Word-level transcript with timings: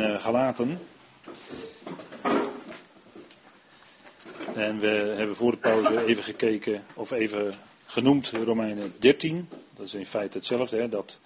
in 0.00 0.10
uh, 0.10 0.20
Galaten. 0.20 0.80
En 4.54 4.78
we 4.78 4.86
hebben 5.16 5.36
voor 5.36 5.50
de 5.50 5.56
pauze 5.56 6.04
even 6.04 6.22
gekeken, 6.22 6.84
of 6.94 7.10
even 7.10 7.54
genoemd 7.86 8.30
Romeinen 8.30 8.94
13. 8.98 9.48
Dat 9.76 9.86
is 9.86 9.94
in 9.94 10.06
feite 10.06 10.36
hetzelfde, 10.38 10.76
hè, 10.76 10.88
dat 10.88 11.20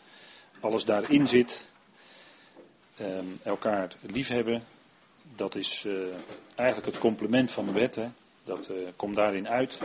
alles 0.60 0.84
daarin 0.84 1.26
zit. 1.26 1.72
Um, 3.00 3.40
elkaar 3.42 3.96
liefhebben, 4.00 4.64
dat 5.36 5.54
is 5.54 5.84
uh, 5.86 6.08
eigenlijk 6.54 6.88
het 6.92 6.98
complement 6.98 7.50
van 7.50 7.66
de 7.66 7.72
wet. 7.72 7.98
Dat 8.42 8.70
uh, 8.70 8.76
komt 8.96 9.16
daarin 9.16 9.48
uit. 9.48 9.78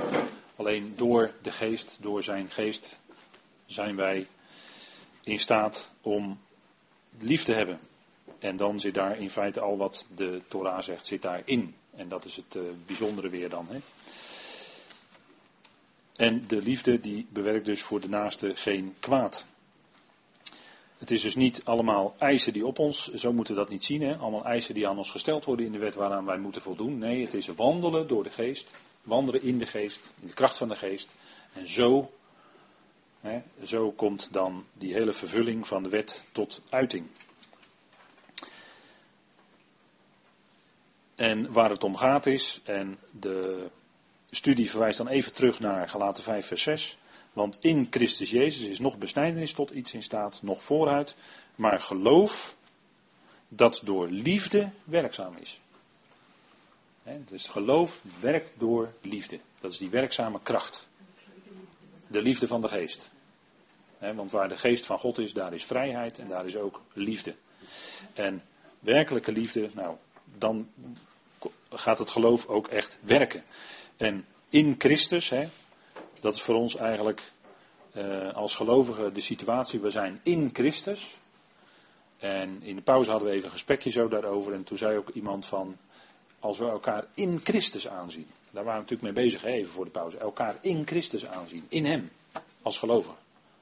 Alleen 0.56 0.94
door 0.96 1.32
de 1.42 1.52
geest, 1.52 1.98
door 2.02 2.24
zijn 2.24 2.50
geest, 2.50 3.00
zijn 3.66 3.96
wij 3.96 4.28
in 5.24 5.40
staat 5.40 5.92
om 6.02 6.40
lief 7.20 7.44
te 7.44 7.54
hebben. 7.54 7.80
En 8.40 8.58
dan 8.58 8.80
zit 8.80 8.94
daar 8.94 9.20
in 9.20 9.30
feite 9.30 9.60
al 9.60 9.78
wat 9.78 10.06
de 10.16 10.42
Torah 10.48 10.82
zegt, 10.82 11.08
zit 11.08 11.22
daarin. 11.22 11.76
En 11.96 12.10
dat 12.10 12.26
is 12.26 12.36
het 12.36 12.56
uh, 12.56 12.64
bijzondere 12.86 13.30
weer 13.30 13.50
dan. 13.50 13.68
Hè. 13.70 13.78
En 16.16 16.48
de 16.48 16.62
liefde 16.62 17.00
die 17.00 17.28
bewerkt 17.30 17.66
dus 17.66 17.82
voor 17.82 18.00
de 18.00 18.10
naaste 18.10 18.56
geen 18.56 18.96
kwaad. 19.00 19.46
Het 20.98 21.12
is 21.12 21.22
dus 21.22 21.36
niet 21.36 21.62
allemaal 21.64 22.16
eisen 22.18 22.54
die 22.54 22.66
op 22.66 22.80
ons, 22.80 23.14
zo 23.14 23.34
moeten 23.34 23.54
we 23.54 23.60
dat 23.60 23.70
niet 23.70 23.84
zien, 23.84 24.02
hè? 24.02 24.16
allemaal 24.16 24.46
eisen 24.46 24.74
die 24.74 24.88
aan 24.88 24.98
ons 24.98 25.12
gesteld 25.12 25.46
worden 25.46 25.66
in 25.66 25.72
de 25.72 25.78
wet 25.78 25.96
waaraan 25.96 26.26
wij 26.26 26.38
moeten 26.38 26.62
voldoen. 26.62 26.98
Nee, 26.98 27.24
het 27.24 27.34
is 27.34 27.48
wandelen 27.48 28.08
door 28.08 28.24
de 28.24 28.30
geest, 28.30 28.72
wandelen 29.04 29.42
in 29.42 29.58
de 29.58 29.66
geest, 29.66 30.12
in 30.22 30.28
de 30.28 30.34
kracht 30.34 30.58
van 30.58 30.68
de 30.68 30.76
geest. 30.76 31.16
En 31.54 31.68
zo, 31.68 32.12
hè, 33.20 33.42
zo 33.64 33.92
komt 33.92 34.34
dan 34.34 34.66
die 34.74 34.94
hele 34.94 35.14
vervulling 35.14 35.68
van 35.68 35.84
de 35.84 35.90
wet 35.90 36.24
tot 36.32 36.62
uiting. 36.70 37.06
En 41.20 41.52
waar 41.52 41.70
het 41.70 41.84
om 41.84 41.96
gaat 41.96 42.26
is, 42.26 42.62
en 42.64 42.98
de 43.12 43.70
studie 44.30 44.70
verwijst 44.70 44.98
dan 44.98 45.08
even 45.08 45.34
terug 45.34 45.60
naar 45.60 45.90
Galaten 45.90 46.24
5 46.24 46.48
vers 46.48 46.62
6. 46.62 46.98
Want 47.34 47.58
in 47.62 47.88
Christus 47.90 48.30
Jezus 48.30 48.68
is 48.68 48.80
nog 48.80 48.98
besnijdenis 48.98 49.54
tot 49.54 49.70
iets 49.70 49.94
in 49.94 50.04
staat, 50.04 50.42
nog 50.42 50.64
vooruit, 50.64 51.16
maar 51.56 51.82
geloof 51.82 52.56
dat 53.48 53.82
door 53.84 54.08
liefde 54.08 54.70
werkzaam 54.84 55.36
is. 55.40 55.62
dus 57.04 57.48
geloof 57.48 58.04
werkt 58.20 58.54
door 58.58 58.94
liefde. 59.02 59.40
Dat 59.60 59.72
is 59.72 59.78
die 59.78 59.90
werkzame 59.90 60.40
kracht. 60.44 60.88
De 62.08 62.22
liefde 62.22 62.48
van 62.48 62.62
de 62.62 62.68
geest. 62.68 63.12
want 63.98 64.32
waar 64.32 64.50
de 64.50 64.58
geest 64.58 64.86
van 64.86 65.00
God 65.00 65.18
is, 65.18 65.34
daar 65.34 65.54
is 65.54 65.66
vrijheid 65.66 66.20
en 66.20 66.28
daar 66.28 66.46
is 66.46 66.56
ook 66.58 66.82
liefde. 66.94 67.34
En 68.14 68.42
werkelijke 68.80 69.32
liefde, 69.32 69.70
nou, 69.74 69.96
dan 70.38 70.70
gaat 71.70 71.98
het 71.98 72.10
geloof 72.10 72.48
ook 72.48 72.68
echt 72.68 72.98
werken. 73.02 73.44
En 73.98 74.26
in 74.50 74.76
Christus, 74.78 75.30
hè, 75.30 75.48
dat 76.20 76.36
is 76.36 76.42
voor 76.42 76.56
ons 76.56 76.76
eigenlijk 76.76 77.32
uh, 77.94 78.34
als 78.34 78.56
gelovigen 78.56 79.14
de 79.14 79.22
situatie. 79.22 79.80
We 79.80 79.90
zijn 79.90 80.20
in 80.24 80.50
Christus. 80.54 81.18
En 82.18 82.62
in 82.64 82.76
de 82.76 82.82
pauze 82.82 83.10
hadden 83.12 83.30
we 83.30 83.34
even 83.34 83.46
een 83.46 83.54
gesprekje 83.54 83.90
zo 83.90 84.08
daarover. 84.08 84.54
En 84.54 84.64
toen 84.64 84.78
zei 84.78 84.98
ook 84.98 85.10
iemand 85.10 85.46
van. 85.46 85.78
Als 86.40 86.58
we 86.58 86.66
elkaar 86.66 87.06
in 87.14 87.40
Christus 87.44 87.88
aanzien. 87.88 88.28
Daar 88.52 88.64
waren 88.64 88.84
we 88.84 88.90
natuurlijk 88.90 89.16
mee 89.16 89.26
bezig, 89.26 89.44
even 89.44 89.72
voor 89.72 89.86
de 89.86 89.92
pauze. 89.92 90.18
Elkaar 90.18 90.56
in 90.62 90.88
Christus 90.88 91.26
aanzien. 91.26 91.66
In 91.70 91.86
Hem. 91.86 92.10
Als 92.62 92.78
gelovige. 92.78 93.16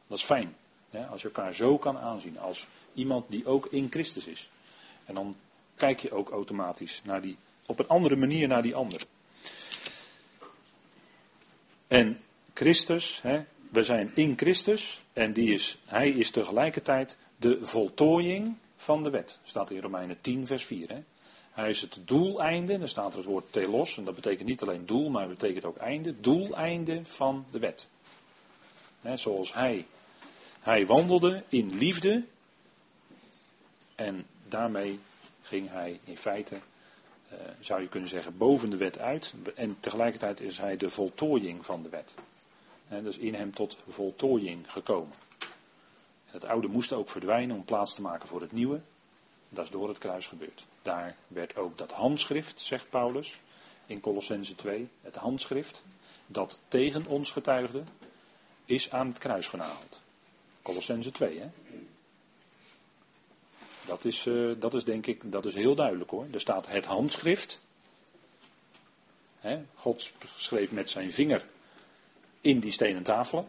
Dat 0.07 0.17
is 0.17 0.23
fijn. 0.23 0.55
Hè, 0.89 1.05
als 1.05 1.21
je 1.21 1.27
elkaar 1.27 1.53
zo 1.53 1.77
kan 1.77 1.97
aanzien. 1.97 2.39
Als 2.39 2.67
iemand 2.93 3.25
die 3.29 3.45
ook 3.45 3.65
in 3.65 3.87
Christus 3.89 4.25
is. 4.25 4.49
En 5.05 5.13
dan 5.13 5.35
kijk 5.75 5.99
je 5.99 6.11
ook 6.11 6.29
automatisch 6.29 7.01
naar 7.03 7.21
die, 7.21 7.37
op 7.67 7.79
een 7.79 7.87
andere 7.87 8.15
manier 8.15 8.47
naar 8.47 8.61
die 8.61 8.75
ander. 8.75 9.01
En 11.87 12.19
Christus, 12.53 13.21
hè, 13.21 13.43
we 13.69 13.83
zijn 13.83 14.11
in 14.15 14.37
Christus 14.37 15.01
en 15.13 15.33
die 15.33 15.53
is, 15.53 15.77
hij 15.85 16.09
is 16.09 16.31
tegelijkertijd 16.31 17.17
de 17.35 17.65
voltooiing 17.65 18.55
van 18.75 19.03
de 19.03 19.09
wet. 19.09 19.39
Staat 19.43 19.71
in 19.71 19.81
Romeinen 19.81 20.21
10, 20.21 20.47
vers 20.47 20.65
4. 20.65 20.89
Hè. 20.89 21.03
Hij 21.51 21.69
is 21.69 21.81
het 21.81 21.99
doeleinde, 22.05 22.77
dan 22.77 22.87
staat 22.87 23.11
er 23.11 23.17
het 23.17 23.27
woord 23.27 23.51
telos, 23.51 23.97
en 23.97 24.03
dat 24.03 24.15
betekent 24.15 24.47
niet 24.47 24.61
alleen 24.61 24.85
doel, 24.85 25.09
maar 25.09 25.29
het 25.29 25.37
betekent 25.37 25.65
ook 25.65 25.77
einde, 25.77 26.19
doeleinde 26.19 27.01
van 27.05 27.45
de 27.51 27.59
wet. 27.59 27.89
Hè, 29.01 29.17
zoals 29.17 29.53
hij, 29.53 29.85
hij 30.59 30.85
wandelde 30.85 31.43
in 31.49 31.77
liefde 31.77 32.23
en 33.95 34.25
daarmee 34.47 34.99
ging 35.41 35.69
hij 35.69 35.99
in 36.03 36.17
feite, 36.17 36.59
zou 37.59 37.81
je 37.81 37.87
kunnen 37.87 38.09
zeggen, 38.09 38.37
boven 38.37 38.69
de 38.69 38.77
wet 38.77 38.99
uit. 38.99 39.33
En 39.55 39.79
tegelijkertijd 39.79 40.39
is 40.39 40.57
hij 40.57 40.77
de 40.77 40.89
voltooiing 40.89 41.65
van 41.65 41.83
de 41.83 41.89
wet. 41.89 42.13
En 42.87 43.03
dus 43.03 43.17
in 43.17 43.33
hem 43.33 43.53
tot 43.53 43.77
voltooiing 43.87 44.71
gekomen. 44.71 45.15
Het 46.25 46.45
oude 46.45 46.67
moest 46.67 46.93
ook 46.93 47.09
verdwijnen 47.09 47.55
om 47.55 47.65
plaats 47.65 47.95
te 47.95 48.01
maken 48.01 48.27
voor 48.27 48.41
het 48.41 48.51
nieuwe. 48.51 48.81
Dat 49.49 49.65
is 49.65 49.71
door 49.71 49.87
het 49.87 49.97
kruis 49.97 50.27
gebeurd. 50.27 50.65
Daar 50.81 51.15
werd 51.27 51.55
ook 51.55 51.77
dat 51.77 51.91
handschrift, 51.91 52.61
zegt 52.61 52.89
Paulus 52.89 53.39
in 53.85 53.99
Colossense 53.99 54.55
2, 54.55 54.89
het 55.01 55.15
handschrift 55.15 55.83
dat 56.25 56.61
tegen 56.67 57.05
ons 57.05 57.31
getuigde, 57.31 57.83
is 58.65 58.91
aan 58.91 59.07
het 59.07 59.17
kruis 59.17 59.47
genageld. 59.47 60.01
Colossense 60.61 61.11
2, 61.11 61.39
hè? 61.39 61.47
Dat 63.87 64.05
is, 64.05 64.25
uh, 64.25 64.55
dat 64.59 64.73
is 64.73 64.83
denk 64.83 65.05
ik, 65.05 65.31
dat 65.31 65.45
is 65.45 65.53
heel 65.53 65.75
duidelijk 65.75 66.09
hoor. 66.09 66.27
Er 66.31 66.39
staat 66.39 66.67
het 66.67 66.85
handschrift. 66.85 67.61
God 69.73 70.11
schreef 70.35 70.71
met 70.71 70.89
zijn 70.89 71.11
vinger 71.11 71.45
in 72.41 72.59
die 72.59 72.71
stenen 72.71 73.03
tafelen. 73.03 73.47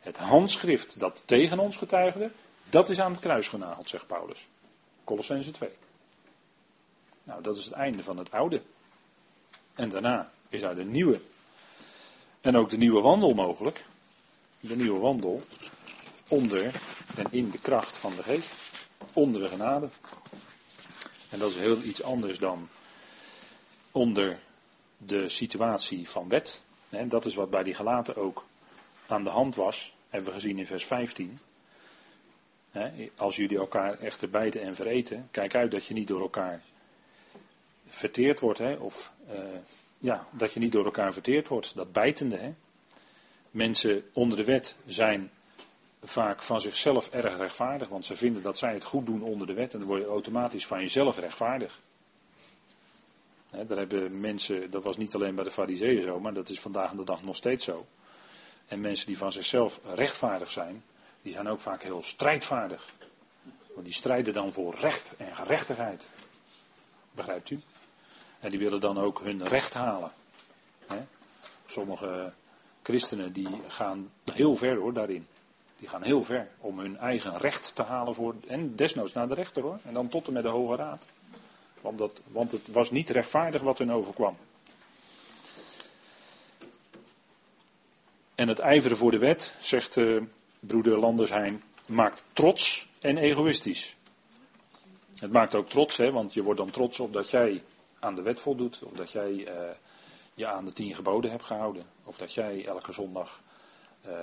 Het 0.00 0.16
handschrift 0.16 1.00
dat 1.00 1.22
tegen 1.24 1.58
ons 1.58 1.76
getuigde, 1.76 2.30
dat 2.70 2.88
is 2.88 3.00
aan 3.00 3.12
het 3.12 3.20
kruis 3.20 3.48
genageld, 3.48 3.88
zegt 3.88 4.06
Paulus. 4.06 4.46
Colossense 5.04 5.50
2. 5.50 5.70
Nou, 7.22 7.42
dat 7.42 7.56
is 7.56 7.64
het 7.64 7.74
einde 7.74 8.02
van 8.02 8.16
het 8.16 8.30
oude. 8.30 8.62
En 9.74 9.88
daarna 9.88 10.30
is 10.48 10.60
daar 10.60 10.74
de 10.74 10.84
nieuwe. 10.84 11.20
En 12.40 12.56
ook 12.56 12.70
de 12.70 12.76
nieuwe 12.76 13.00
wandel 13.00 13.34
mogelijk. 13.34 13.84
De 14.60 14.76
nieuwe 14.76 14.98
wandel 14.98 15.42
onder 16.28 16.80
en 17.16 17.26
in 17.30 17.50
de 17.50 17.58
kracht 17.58 17.96
van 17.96 18.16
de 18.16 18.22
geest. 18.22 18.50
Onder 19.12 19.40
de 19.40 19.48
genade. 19.48 19.88
En 21.30 21.38
dat 21.38 21.50
is 21.50 21.56
heel 21.56 21.82
iets 21.82 22.02
anders 22.02 22.38
dan 22.38 22.68
onder 23.92 24.38
de 24.96 25.28
situatie 25.28 26.08
van 26.08 26.28
wet. 26.28 26.60
En 26.88 27.08
dat 27.08 27.26
is 27.26 27.34
wat 27.34 27.50
bij 27.50 27.62
die 27.62 27.74
gelaten 27.74 28.16
ook 28.16 28.44
aan 29.06 29.24
de 29.24 29.30
hand 29.30 29.54
was, 29.54 29.94
hebben 30.08 30.28
we 30.28 30.34
gezien 30.40 30.58
in 30.58 30.66
vers 30.66 30.84
15. 30.84 31.38
Als 33.16 33.36
jullie 33.36 33.58
elkaar 33.58 33.98
echter 33.98 34.30
bijten 34.30 34.62
en 34.62 34.74
vereten, 34.74 35.28
kijk 35.30 35.54
uit 35.54 35.70
dat 35.70 35.86
je 35.86 35.94
niet 35.94 36.08
door 36.08 36.20
elkaar 36.20 36.62
verteerd 37.86 38.40
wordt. 38.40 38.58
Hè? 38.58 38.74
Of 38.74 39.12
uh, 39.30 39.34
ja, 39.98 40.26
dat 40.30 40.52
je 40.52 40.60
niet 40.60 40.72
door 40.72 40.84
elkaar 40.84 41.12
verteerd 41.12 41.48
wordt. 41.48 41.74
Dat 41.74 41.92
bijtende. 41.92 42.52
Mensen 43.50 44.04
onder 44.12 44.36
de 44.36 44.44
wet 44.44 44.76
zijn 44.86 45.30
vaak 46.02 46.42
van 46.42 46.60
zichzelf 46.60 47.10
erg 47.10 47.36
rechtvaardig, 47.36 47.88
want 47.88 48.04
ze 48.04 48.16
vinden 48.16 48.42
dat 48.42 48.58
zij 48.58 48.72
het 48.72 48.84
goed 48.84 49.06
doen 49.06 49.22
onder 49.22 49.46
de 49.46 49.54
wet 49.54 49.72
en 49.72 49.78
dan 49.78 49.88
word 49.88 50.00
je 50.00 50.08
automatisch 50.08 50.66
van 50.66 50.80
jezelf 50.80 51.18
rechtvaardig 51.18 51.80
daar 53.50 53.78
hebben 53.78 54.20
mensen, 54.20 54.70
dat 54.70 54.82
was 54.82 54.96
niet 54.96 55.14
alleen 55.14 55.34
bij 55.34 55.44
de 55.44 55.50
fariseeën 55.50 56.02
zo, 56.02 56.20
maar 56.20 56.34
dat 56.34 56.48
is 56.48 56.60
vandaag 56.60 56.92
de 56.92 57.04
dag 57.04 57.22
nog 57.22 57.36
steeds 57.36 57.64
zo. 57.64 57.86
En 58.66 58.80
mensen 58.80 59.06
die 59.06 59.18
van 59.18 59.32
zichzelf 59.32 59.80
rechtvaardig 59.94 60.50
zijn, 60.50 60.84
die 61.22 61.32
zijn 61.32 61.48
ook 61.48 61.60
vaak 61.60 61.82
heel 61.82 62.02
strijdvaardig. 62.02 62.92
Want 63.74 63.84
die 63.84 63.94
strijden 63.94 64.32
dan 64.32 64.52
voor 64.52 64.74
recht 64.74 65.14
en 65.16 65.36
gerechtigheid. 65.36 66.06
Begrijpt 67.12 67.50
u? 67.50 67.60
En 68.40 68.50
die 68.50 68.58
willen 68.58 68.80
dan 68.80 68.98
ook 68.98 69.20
hun 69.20 69.48
recht 69.48 69.74
halen. 69.74 70.12
Sommige 71.66 72.32
christenen 72.82 73.32
die 73.32 73.60
gaan 73.68 74.10
heel 74.24 74.56
ver 74.56 74.76
hoor 74.76 74.92
daarin. 74.92 75.26
Die 75.78 75.88
gaan 75.88 76.02
heel 76.02 76.24
ver 76.24 76.48
om 76.58 76.78
hun 76.78 76.96
eigen 76.96 77.38
recht 77.38 77.74
te 77.74 77.82
halen 77.82 78.14
voor, 78.14 78.34
en 78.46 78.76
desnoods 78.76 79.12
naar 79.12 79.28
de 79.28 79.34
rechter 79.34 79.62
hoor. 79.62 79.78
En 79.84 79.94
dan 79.94 80.08
tot 80.08 80.26
en 80.26 80.32
met 80.32 80.42
de 80.42 80.48
Hoge 80.48 80.76
Raad. 80.76 81.08
Want, 81.80 81.98
dat, 81.98 82.22
want 82.26 82.52
het 82.52 82.68
was 82.68 82.90
niet 82.90 83.10
rechtvaardig 83.10 83.62
wat 83.62 83.78
hun 83.78 83.92
overkwam. 83.92 84.36
En 88.34 88.48
het 88.48 88.58
ijveren 88.58 88.96
voor 88.96 89.10
de 89.10 89.18
wet, 89.18 89.54
zegt 89.60 89.96
uh, 89.96 90.22
broeder 90.60 90.98
Landersheim, 90.98 91.62
maakt 91.86 92.24
trots 92.32 92.88
en 93.00 93.16
egoïstisch. 93.16 93.96
Het 95.14 95.32
maakt 95.32 95.54
ook 95.54 95.68
trots, 95.68 95.96
hè, 95.96 96.12
want 96.12 96.34
je 96.34 96.42
wordt 96.42 96.60
dan 96.60 96.70
trots 96.70 97.00
op 97.00 97.12
dat 97.12 97.30
jij 97.30 97.62
aan 97.98 98.14
de 98.14 98.22
wet 98.22 98.40
voldoet. 98.40 98.82
Of 98.82 98.92
dat 98.92 99.10
jij 99.10 99.32
uh, 99.32 99.70
je 100.34 100.46
aan 100.46 100.64
de 100.64 100.72
tien 100.72 100.94
geboden 100.94 101.30
hebt 101.30 101.44
gehouden. 101.44 101.86
Of 102.04 102.16
dat 102.16 102.34
jij 102.34 102.66
elke 102.66 102.92
zondag 102.92 103.40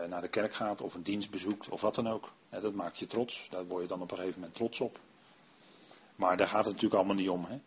naar 0.10 0.22
de 0.22 0.28
kerk 0.28 0.54
gaat 0.54 0.82
of 0.82 0.94
een 0.94 1.04
dienst 1.04 1.32
bezoekt 1.32 1.70
of 1.70 1.82
wat 1.82 1.96
dan 1.96 2.08
ook. 2.08 2.32
dat 2.50 2.74
maakt 2.74 2.98
je 2.98 3.08
trots. 3.08 3.48
Daar 3.50 3.66
word 3.66 3.82
je 3.82 3.88
dan 3.88 4.02
op 4.02 4.12
een 4.12 4.18
gegeven 4.18 4.40
moment 4.40 4.58
trots 4.58 4.82
op. 4.82 5.00
Maar 6.16 6.38
daar 6.38 6.48
gaat 6.48 6.66
het 6.66 6.74
natuurlijk 6.74 7.02
allemaal 7.02 7.16
niet 7.16 7.30
om. 7.30 7.46
Hè? 7.46 7.60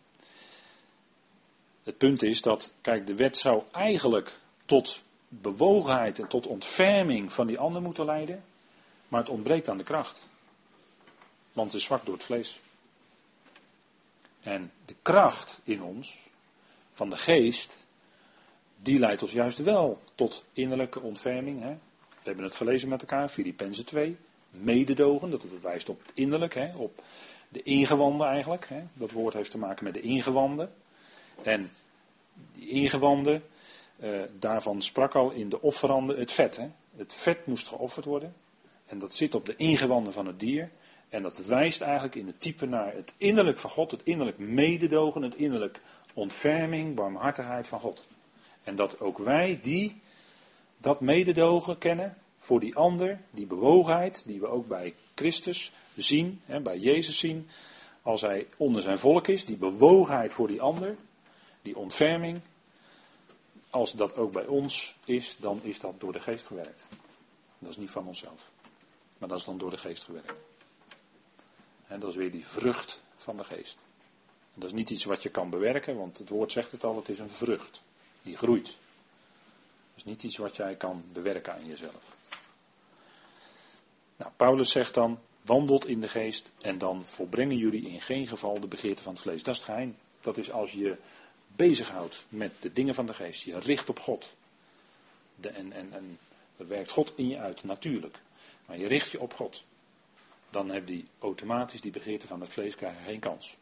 Het 1.83 1.97
punt 1.97 2.23
is 2.23 2.41
dat, 2.41 2.73
kijk, 2.81 3.07
de 3.07 3.15
wet 3.15 3.37
zou 3.37 3.63
eigenlijk 3.71 4.39
tot 4.65 5.03
bewogenheid 5.27 6.19
en 6.19 6.27
tot 6.27 6.47
ontferming 6.47 7.33
van 7.33 7.47
die 7.47 7.59
ander 7.59 7.81
moeten 7.81 8.05
leiden. 8.05 8.43
Maar 9.07 9.19
het 9.19 9.29
ontbreekt 9.29 9.69
aan 9.69 9.77
de 9.77 9.83
kracht. 9.83 10.27
Want 11.53 11.71
het 11.71 11.81
is 11.81 11.87
zwak 11.87 12.05
door 12.05 12.13
het 12.13 12.23
vlees. 12.23 12.59
En 14.41 14.71
de 14.85 14.95
kracht 15.01 15.61
in 15.63 15.83
ons, 15.83 16.29
van 16.91 17.09
de 17.09 17.17
geest, 17.17 17.85
die 18.75 18.99
leidt 18.99 19.21
ons 19.21 19.31
juist 19.31 19.57
wel 19.57 19.99
tot 20.15 20.43
innerlijke 20.53 20.99
ontferming. 20.99 21.61
Hè? 21.61 21.77
We 22.19 22.25
hebben 22.25 22.43
het 22.45 22.55
gelezen 22.55 22.89
met 22.89 23.01
elkaar, 23.01 23.29
Filippenzen 23.29 23.85
2. 23.85 24.17
Mededogen, 24.49 25.29
dat 25.29 25.45
wijst 25.61 25.89
op 25.89 25.99
het 26.01 26.11
innerlijk, 26.13 26.53
hè? 26.53 26.75
op 26.75 27.03
de 27.49 27.63
ingewanden 27.63 28.27
eigenlijk. 28.27 28.65
Hè? 28.69 28.83
Dat 28.93 29.11
woord 29.11 29.33
heeft 29.33 29.51
te 29.51 29.57
maken 29.57 29.83
met 29.83 29.93
de 29.93 30.01
ingewanden. 30.01 30.73
En 31.41 31.71
die 32.53 32.67
ingewanden, 32.67 33.43
eh, 33.99 34.21
daarvan 34.39 34.81
sprak 34.81 35.15
al 35.15 35.31
in 35.31 35.49
de 35.49 35.61
offeranden 35.61 36.17
het 36.17 36.31
vet. 36.31 36.57
Hè? 36.57 36.69
Het 36.95 37.13
vet 37.13 37.45
moest 37.45 37.67
geofferd 37.67 38.05
worden. 38.05 38.33
En 38.85 38.99
dat 38.99 39.15
zit 39.15 39.35
op 39.35 39.45
de 39.45 39.55
ingewanden 39.55 40.13
van 40.13 40.25
het 40.25 40.39
dier. 40.39 40.71
En 41.09 41.21
dat 41.21 41.45
wijst 41.45 41.81
eigenlijk 41.81 42.15
in 42.15 42.27
het 42.27 42.39
type 42.39 42.65
naar 42.65 42.93
het 42.93 43.13
innerlijk 43.17 43.59
van 43.59 43.69
God, 43.69 43.91
het 43.91 44.01
innerlijk 44.03 44.37
mededogen, 44.37 45.21
het 45.21 45.35
innerlijk 45.35 45.81
ontferming, 46.13 46.95
barmhartigheid 46.95 47.67
van 47.67 47.79
God. 47.79 48.07
En 48.63 48.75
dat 48.75 48.99
ook 48.99 49.17
wij 49.17 49.59
die 49.61 50.01
dat 50.81 51.01
mededogen 51.01 51.77
kennen 51.77 52.17
voor 52.37 52.59
die 52.59 52.75
ander, 52.75 53.21
die 53.31 53.45
bewogenheid, 53.45 54.23
die 54.25 54.39
we 54.39 54.47
ook 54.47 54.67
bij 54.67 54.95
Christus 55.15 55.71
zien, 55.95 56.41
hè, 56.45 56.61
bij 56.61 56.79
Jezus 56.79 57.19
zien, 57.19 57.47
als 58.01 58.21
hij 58.21 58.47
onder 58.57 58.81
zijn 58.81 58.99
volk 58.99 59.27
is, 59.27 59.45
die 59.45 59.57
bewogenheid 59.57 60.33
voor 60.33 60.47
die 60.47 60.61
ander, 60.61 60.95
die 61.61 61.77
ontferming, 61.77 62.41
als 63.69 63.91
dat 63.91 64.15
ook 64.15 64.31
bij 64.31 64.45
ons 64.45 64.95
is, 65.05 65.37
dan 65.39 65.59
is 65.63 65.79
dat 65.79 65.99
door 65.99 66.13
de 66.13 66.21
geest 66.21 66.47
gewerkt. 66.47 66.83
Dat 67.59 67.69
is 67.69 67.77
niet 67.77 67.89
van 67.89 68.07
onszelf, 68.07 68.51
maar 69.17 69.29
dat 69.29 69.37
is 69.37 69.45
dan 69.45 69.57
door 69.57 69.69
de 69.69 69.77
geest 69.77 70.03
gewerkt. 70.03 70.33
En 71.87 71.99
dat 71.99 72.09
is 72.09 72.15
weer 72.15 72.31
die 72.31 72.47
vrucht 72.47 73.01
van 73.15 73.37
de 73.37 73.43
geest. 73.43 73.77
En 74.53 74.61
dat 74.61 74.69
is 74.69 74.75
niet 74.75 74.89
iets 74.89 75.05
wat 75.05 75.23
je 75.23 75.29
kan 75.29 75.49
bewerken, 75.49 75.97
want 75.97 76.17
het 76.17 76.29
woord 76.29 76.51
zegt 76.51 76.71
het 76.71 76.83
al, 76.83 76.95
het 76.95 77.09
is 77.09 77.19
een 77.19 77.29
vrucht. 77.29 77.81
Die 78.21 78.37
groeit. 78.37 78.77
Is 79.99 80.05
niet 80.05 80.23
iets 80.23 80.37
wat 80.37 80.55
jij 80.55 80.75
kan 80.75 81.03
bewerken 81.13 81.53
aan 81.53 81.65
jezelf. 81.65 82.15
Nou, 84.17 84.31
Paulus 84.35 84.71
zegt 84.71 84.93
dan, 84.93 85.19
wandelt 85.41 85.85
in 85.85 86.01
de 86.01 86.07
geest 86.07 86.51
en 86.61 86.77
dan 86.77 87.07
volbrengen 87.07 87.57
jullie 87.57 87.89
in 87.89 88.01
geen 88.01 88.27
geval 88.27 88.59
de 88.59 88.67
begeerte 88.67 89.03
van 89.03 89.13
het 89.13 89.21
vlees. 89.21 89.43
Dat 89.43 89.53
is 89.53 89.61
het 89.61 89.69
geheim. 89.69 89.97
Dat 90.21 90.37
is 90.37 90.51
als 90.51 90.71
je 90.71 90.97
bezighoudt 91.55 92.25
met 92.29 92.51
de 92.59 92.73
dingen 92.73 92.93
van 92.93 93.05
de 93.05 93.13
geest. 93.13 93.43
Je 93.43 93.59
richt 93.59 93.89
op 93.89 93.99
God. 93.99 94.35
De, 95.35 95.49
en, 95.49 95.71
en, 95.71 95.93
en 95.93 96.19
dat 96.57 96.67
werkt 96.67 96.91
God 96.91 97.13
in 97.15 97.27
je 97.27 97.37
uit, 97.37 97.63
natuurlijk. 97.63 98.19
Maar 98.65 98.77
je 98.77 98.87
richt 98.87 99.11
je 99.11 99.19
op 99.19 99.33
God 99.33 99.63
dan 100.49 100.69
heb 100.69 100.87
je 100.87 101.03
automatisch 101.19 101.81
die 101.81 101.91
begeerte 101.91 102.27
van 102.27 102.39
het 102.39 102.49
vlees 102.49 102.75
geen 103.05 103.19
kans. 103.19 103.57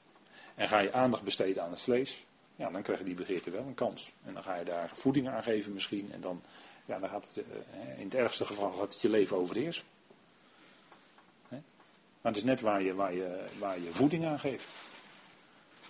En 0.56 0.68
ga 0.68 0.80
je 0.80 0.94
aandacht 0.94 1.24
besteden 1.24 1.64
aan 1.64 1.72
het 1.72 1.82
vlees, 1.82 2.26
ja, 2.58 2.70
dan 2.70 2.82
krijgen 2.82 3.06
die 3.06 3.16
begeerte 3.16 3.52
wel 3.52 3.66
een 3.66 3.74
kans. 3.74 4.12
En 4.26 4.34
dan 4.34 4.44
ga 4.44 4.56
je 4.56 4.66
daar 4.66 4.90
voeding 4.94 5.28
aan 5.28 5.44
geven 5.44 5.74
misschien. 5.74 6.12
En 6.12 6.22
dan, 6.22 6.42
ja, 6.86 7.00
dan 7.00 7.10
gaat 7.10 7.28
het, 7.34 7.46
eh, 7.46 8.00
in 8.00 8.06
het 8.06 8.16
ergste 8.16 8.46
geval 8.46 8.72
gaat 8.72 8.94
het 8.94 9.02
je 9.02 9.10
leven 9.10 9.38
overheersen. 9.38 9.86
Maar 12.22 12.36
het 12.36 12.46
is 12.46 12.50
net 12.50 12.62
waar 12.62 12.82
je, 12.82 12.94
waar 12.94 13.14
je, 13.14 13.46
waar 13.60 13.80
je 13.80 13.94
voeding 13.94 14.26
aan 14.26 14.40
geeft. 14.40 14.68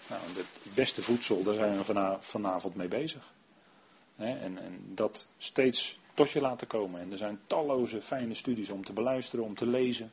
Nou, 0.09 0.21
het 0.35 0.75
beste 0.75 1.01
voedsel, 1.01 1.43
daar 1.43 1.53
zijn 1.53 1.83
we 1.83 2.17
vanavond 2.19 2.75
mee 2.75 2.87
bezig. 2.87 3.33
En, 4.15 4.57
en 4.57 4.81
dat 4.93 5.27
steeds 5.37 5.99
tot 6.13 6.31
je 6.31 6.41
laten 6.41 6.67
komen. 6.67 7.01
En 7.01 7.11
er 7.11 7.17
zijn 7.17 7.39
talloze 7.47 8.01
fijne 8.01 8.33
studies 8.33 8.69
om 8.69 8.85
te 8.85 8.93
beluisteren, 8.93 9.45
om 9.45 9.55
te 9.55 9.65
lezen. 9.65 10.11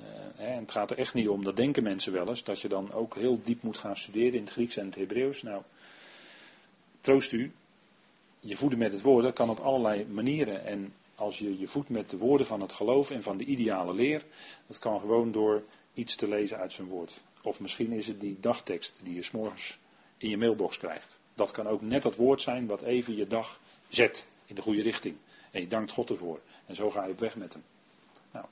Uh, 0.00 0.46
en 0.46 0.60
het 0.60 0.72
gaat 0.72 0.90
er 0.90 0.98
echt 0.98 1.14
niet 1.14 1.28
om, 1.28 1.44
dat 1.44 1.56
denken 1.56 1.82
mensen 1.82 2.12
wel 2.12 2.28
eens, 2.28 2.44
dat 2.44 2.60
je 2.60 2.68
dan 2.68 2.92
ook 2.92 3.14
heel 3.14 3.40
diep 3.44 3.62
moet 3.62 3.78
gaan 3.78 3.96
studeren 3.96 4.34
in 4.34 4.44
het 4.44 4.52
Grieks 4.52 4.76
en 4.76 4.86
het 4.86 4.94
Hebreeuws. 4.94 5.42
Nou, 5.42 5.62
troost 7.00 7.32
u, 7.32 7.52
je 8.40 8.56
voeden 8.56 8.78
met 8.78 8.92
het 8.92 9.02
woord, 9.02 9.32
kan 9.32 9.50
op 9.50 9.58
allerlei 9.58 10.06
manieren. 10.06 10.64
En 10.64 10.92
als 11.14 11.38
je 11.38 11.58
je 11.58 11.66
voedt 11.66 11.88
met 11.88 12.10
de 12.10 12.16
woorden 12.16 12.46
van 12.46 12.60
het 12.60 12.72
geloof 12.72 13.10
en 13.10 13.22
van 13.22 13.36
de 13.36 13.44
ideale 13.44 13.94
leer, 13.94 14.24
dat 14.66 14.78
kan 14.78 15.00
gewoon 15.00 15.32
door 15.32 15.62
iets 15.94 16.14
te 16.16 16.28
lezen 16.28 16.58
uit 16.58 16.72
zijn 16.72 16.88
woord. 16.88 17.20
Of 17.42 17.60
misschien 17.60 17.92
is 17.92 18.06
het 18.06 18.20
die 18.20 18.36
dagtekst 18.40 19.00
die 19.02 19.14
je 19.14 19.22
s'morgens 19.22 19.78
in 20.16 20.28
je 20.28 20.36
mailbox 20.36 20.78
krijgt. 20.78 21.18
Dat 21.34 21.50
kan 21.50 21.66
ook 21.66 21.80
net 21.80 22.02
dat 22.02 22.16
woord 22.16 22.40
zijn 22.40 22.66
wat 22.66 22.82
even 22.82 23.16
je 23.16 23.26
dag 23.26 23.60
zet 23.88 24.26
in 24.46 24.54
de 24.54 24.62
goede 24.62 24.82
richting. 24.82 25.16
En 25.50 25.60
je 25.60 25.66
dankt 25.66 25.92
God 25.92 26.10
ervoor. 26.10 26.40
En 26.66 26.74
zo 26.74 26.90
ga 26.90 27.04
je 27.04 27.12
op 27.12 27.18
weg 27.18 27.36
met 27.36 27.52
hem. 27.52 27.62
Nou, 28.32 28.46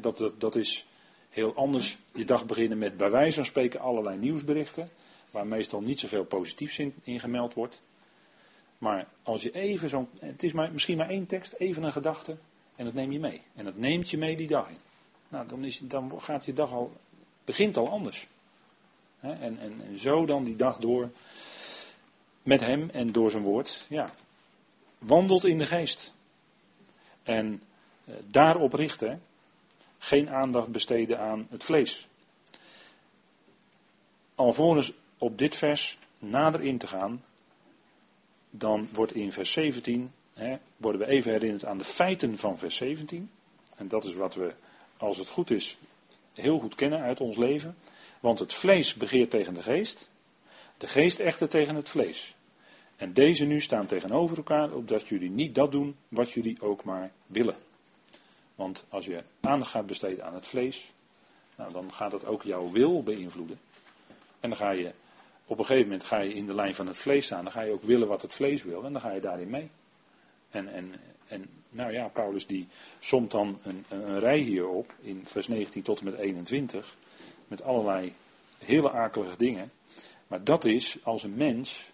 dat, 0.00 0.32
dat, 0.38 0.54
is 0.54 0.86
heel 1.28 1.54
anders 1.54 1.98
je 2.14 2.24
dag 2.24 2.46
beginnen 2.46 2.78
met 2.78 2.96
bij 2.96 3.10
wijze 3.10 3.34
van 3.34 3.44
spreken 3.44 3.80
allerlei 3.80 4.18
nieuwsberichten. 4.18 4.90
Waar 5.30 5.46
meestal 5.46 5.80
niet 5.80 6.00
zoveel 6.00 6.24
positiefs 6.24 6.78
in, 6.78 7.20
gemeld 7.20 7.54
wordt. 7.54 7.82
Maar 8.78 9.08
als 9.22 9.42
je 9.42 9.50
even 9.50 9.88
zo'n. 9.88 10.08
Het 10.18 10.42
is 10.42 10.52
maar, 10.52 10.72
misschien 10.72 10.96
maar 10.96 11.08
één 11.08 11.26
tekst, 11.26 11.52
even 11.52 11.82
een 11.82 11.92
gedachte. 11.92 12.36
En 12.76 12.84
dat 12.84 12.94
neem 12.94 13.12
je 13.12 13.18
mee. 13.18 13.42
En 13.54 13.64
dat 13.64 13.76
neemt 13.76 14.10
je 14.10 14.18
mee 14.18 14.36
die 14.36 14.48
dag 14.48 14.68
in. 14.68 14.78
Nou, 15.28 15.48
dan, 15.48 15.64
is, 15.64 15.78
dan 15.82 16.20
gaat 16.20 16.44
je 16.44 16.52
dag 16.52 16.72
al. 16.72 16.92
begint 17.44 17.76
al 17.76 17.88
anders. 17.88 18.26
en, 19.20 19.58
en, 19.58 19.60
en 19.60 19.98
zo 19.98 20.26
dan 20.26 20.44
die 20.44 20.56
dag 20.56 20.78
door. 20.78 21.10
Met 22.42 22.60
hem 22.60 22.90
en 22.90 23.12
door 23.12 23.30
zijn 23.30 23.42
woord. 23.42 23.86
Ja. 23.88 24.14
Wandelt 24.98 25.44
in 25.44 25.58
de 25.58 25.66
geest. 25.66 26.14
En 27.22 27.62
eh, 28.04 28.14
daarop 28.26 28.72
richten 28.72 29.22
geen 30.04 30.30
aandacht 30.30 30.68
besteden 30.68 31.18
aan 31.18 31.46
het 31.50 31.64
vlees. 31.64 32.06
Alvorens 34.34 34.92
op 35.18 35.38
dit 35.38 35.56
vers 35.56 35.98
nader 36.18 36.60
in 36.60 36.78
te 36.78 36.86
gaan, 36.86 37.24
dan 38.50 38.88
wordt 38.92 39.14
in 39.14 39.32
vers 39.32 39.52
17, 39.52 40.12
hè, 40.32 40.56
worden 40.76 41.00
we 41.00 41.06
even 41.06 41.30
herinnerd 41.30 41.64
aan 41.64 41.78
de 41.78 41.84
feiten 41.84 42.38
van 42.38 42.58
vers 42.58 42.76
17. 42.76 43.30
En 43.76 43.88
dat 43.88 44.04
is 44.04 44.14
wat 44.14 44.34
we, 44.34 44.54
als 44.96 45.16
het 45.16 45.28
goed 45.28 45.50
is, 45.50 45.78
heel 46.32 46.58
goed 46.58 46.74
kennen 46.74 47.00
uit 47.00 47.20
ons 47.20 47.36
leven. 47.36 47.76
Want 48.20 48.38
het 48.38 48.54
vlees 48.54 48.94
begeert 48.94 49.30
tegen 49.30 49.54
de 49.54 49.62
geest, 49.62 50.08
de 50.78 50.86
geest 50.86 51.18
echter 51.18 51.48
tegen 51.48 51.74
het 51.74 51.88
vlees. 51.88 52.34
En 52.96 53.12
deze 53.12 53.44
nu 53.44 53.60
staan 53.60 53.86
tegenover 53.86 54.36
elkaar, 54.36 54.72
opdat 54.72 55.08
jullie 55.08 55.30
niet 55.30 55.54
dat 55.54 55.72
doen 55.72 55.96
wat 56.08 56.30
jullie 56.30 56.60
ook 56.60 56.84
maar 56.84 57.12
willen. 57.26 57.56
Want 58.54 58.86
als 58.88 59.04
je 59.06 59.22
aandacht 59.40 59.70
gaat 59.70 59.86
besteden 59.86 60.24
aan 60.24 60.34
het 60.34 60.46
vlees, 60.46 60.92
nou, 61.56 61.72
dan 61.72 61.92
gaat 61.92 62.10
dat 62.10 62.26
ook 62.26 62.42
jouw 62.42 62.70
wil 62.70 63.02
beïnvloeden. 63.02 63.58
En 64.40 64.48
dan 64.48 64.58
ga 64.58 64.70
je, 64.70 64.92
op 65.46 65.58
een 65.58 65.64
gegeven 65.64 65.88
moment 65.88 66.04
ga 66.04 66.20
je 66.20 66.34
in 66.34 66.46
de 66.46 66.54
lijn 66.54 66.74
van 66.74 66.86
het 66.86 66.96
vlees 66.96 67.24
staan, 67.24 67.44
dan 67.44 67.52
ga 67.52 67.62
je 67.62 67.72
ook 67.72 67.82
willen 67.82 68.08
wat 68.08 68.22
het 68.22 68.34
vlees 68.34 68.62
wil 68.62 68.84
en 68.84 68.92
dan 68.92 69.02
ga 69.02 69.12
je 69.12 69.20
daarin 69.20 69.50
mee. 69.50 69.70
En, 70.50 70.68
en, 70.68 70.94
en 71.26 71.48
nou 71.68 71.92
ja, 71.92 72.08
Paulus 72.08 72.46
die 72.46 72.68
somt 72.98 73.30
dan 73.30 73.58
een, 73.62 73.84
een 73.88 74.18
rij 74.18 74.38
hierop 74.38 74.94
in 75.00 75.26
vers 75.26 75.48
19 75.48 75.82
tot 75.82 75.98
en 75.98 76.04
met 76.04 76.14
21, 76.14 76.96
met 77.48 77.62
allerlei 77.62 78.14
hele 78.58 78.90
akelige 78.90 79.36
dingen. 79.36 79.72
Maar 80.26 80.44
dat 80.44 80.64
is 80.64 80.98
als 81.02 81.22
een 81.22 81.34
mens 81.34 81.90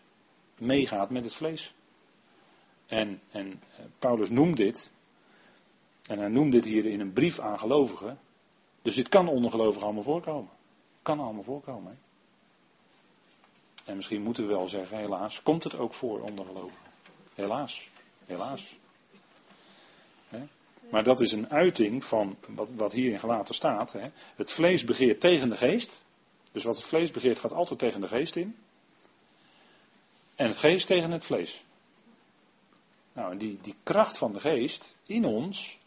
meegaat 0.58 1.10
met 1.10 1.24
het 1.24 1.34
vlees. 1.34 1.74
En, 2.86 3.20
en 3.30 3.62
eh, 3.76 3.84
Paulus 3.98 4.30
noemt 4.30 4.56
dit 4.56 4.90
en 6.06 6.18
hij 6.18 6.28
noemt 6.28 6.52
dit 6.52 6.64
hier 6.64 6.84
in 6.84 7.00
een 7.00 7.12
brief 7.12 7.38
aan 7.38 7.58
gelovigen. 7.58 8.18
Dus 8.82 8.94
dit 8.94 9.08
kan 9.08 9.28
onder 9.28 9.50
gelovigen 9.50 9.82
allemaal 9.82 10.02
voorkomen. 10.02 10.50
Kan 11.02 11.20
allemaal 11.20 11.42
voorkomen. 11.42 11.98
En 13.84 13.96
misschien 13.96 14.22
moeten 14.22 14.46
we 14.46 14.52
wel 14.52 14.68
zeggen, 14.68 14.98
helaas, 14.98 15.42
komt 15.42 15.64
het 15.64 15.76
ook 15.76 15.94
voor 15.94 16.20
onder 16.20 16.44
gelovigen. 16.44 16.90
Helaas, 17.34 17.90
helaas. 18.26 18.78
Maar 20.90 21.04
dat 21.04 21.20
is 21.20 21.32
een 21.32 21.50
uiting 21.50 22.04
van 22.04 22.36
wat, 22.48 22.68
wat 22.70 22.92
hierin 22.92 23.20
gelaten 23.20 23.54
staat. 23.54 23.92
Hè? 23.92 24.10
Het 24.36 24.50
vlees 24.50 24.84
begeert 24.84 25.20
tegen 25.20 25.48
de 25.48 25.56
geest. 25.56 26.02
Dus 26.52 26.64
wat 26.64 26.76
het 26.76 26.84
vlees 26.84 27.10
begeert 27.10 27.38
gaat 27.38 27.52
altijd 27.52 27.78
tegen 27.78 28.00
de 28.00 28.08
geest 28.08 28.36
in. 28.36 28.56
En 30.34 30.46
het 30.46 30.56
geest 30.56 30.86
tegen 30.86 31.10
het 31.10 31.24
vlees. 31.24 31.64
Nou, 33.12 33.32
en 33.32 33.38
die, 33.38 33.58
die 33.60 33.74
kracht 33.82 34.18
van 34.18 34.32
de 34.32 34.40
geest 34.40 34.96
in 35.06 35.24
ons, 35.24 35.78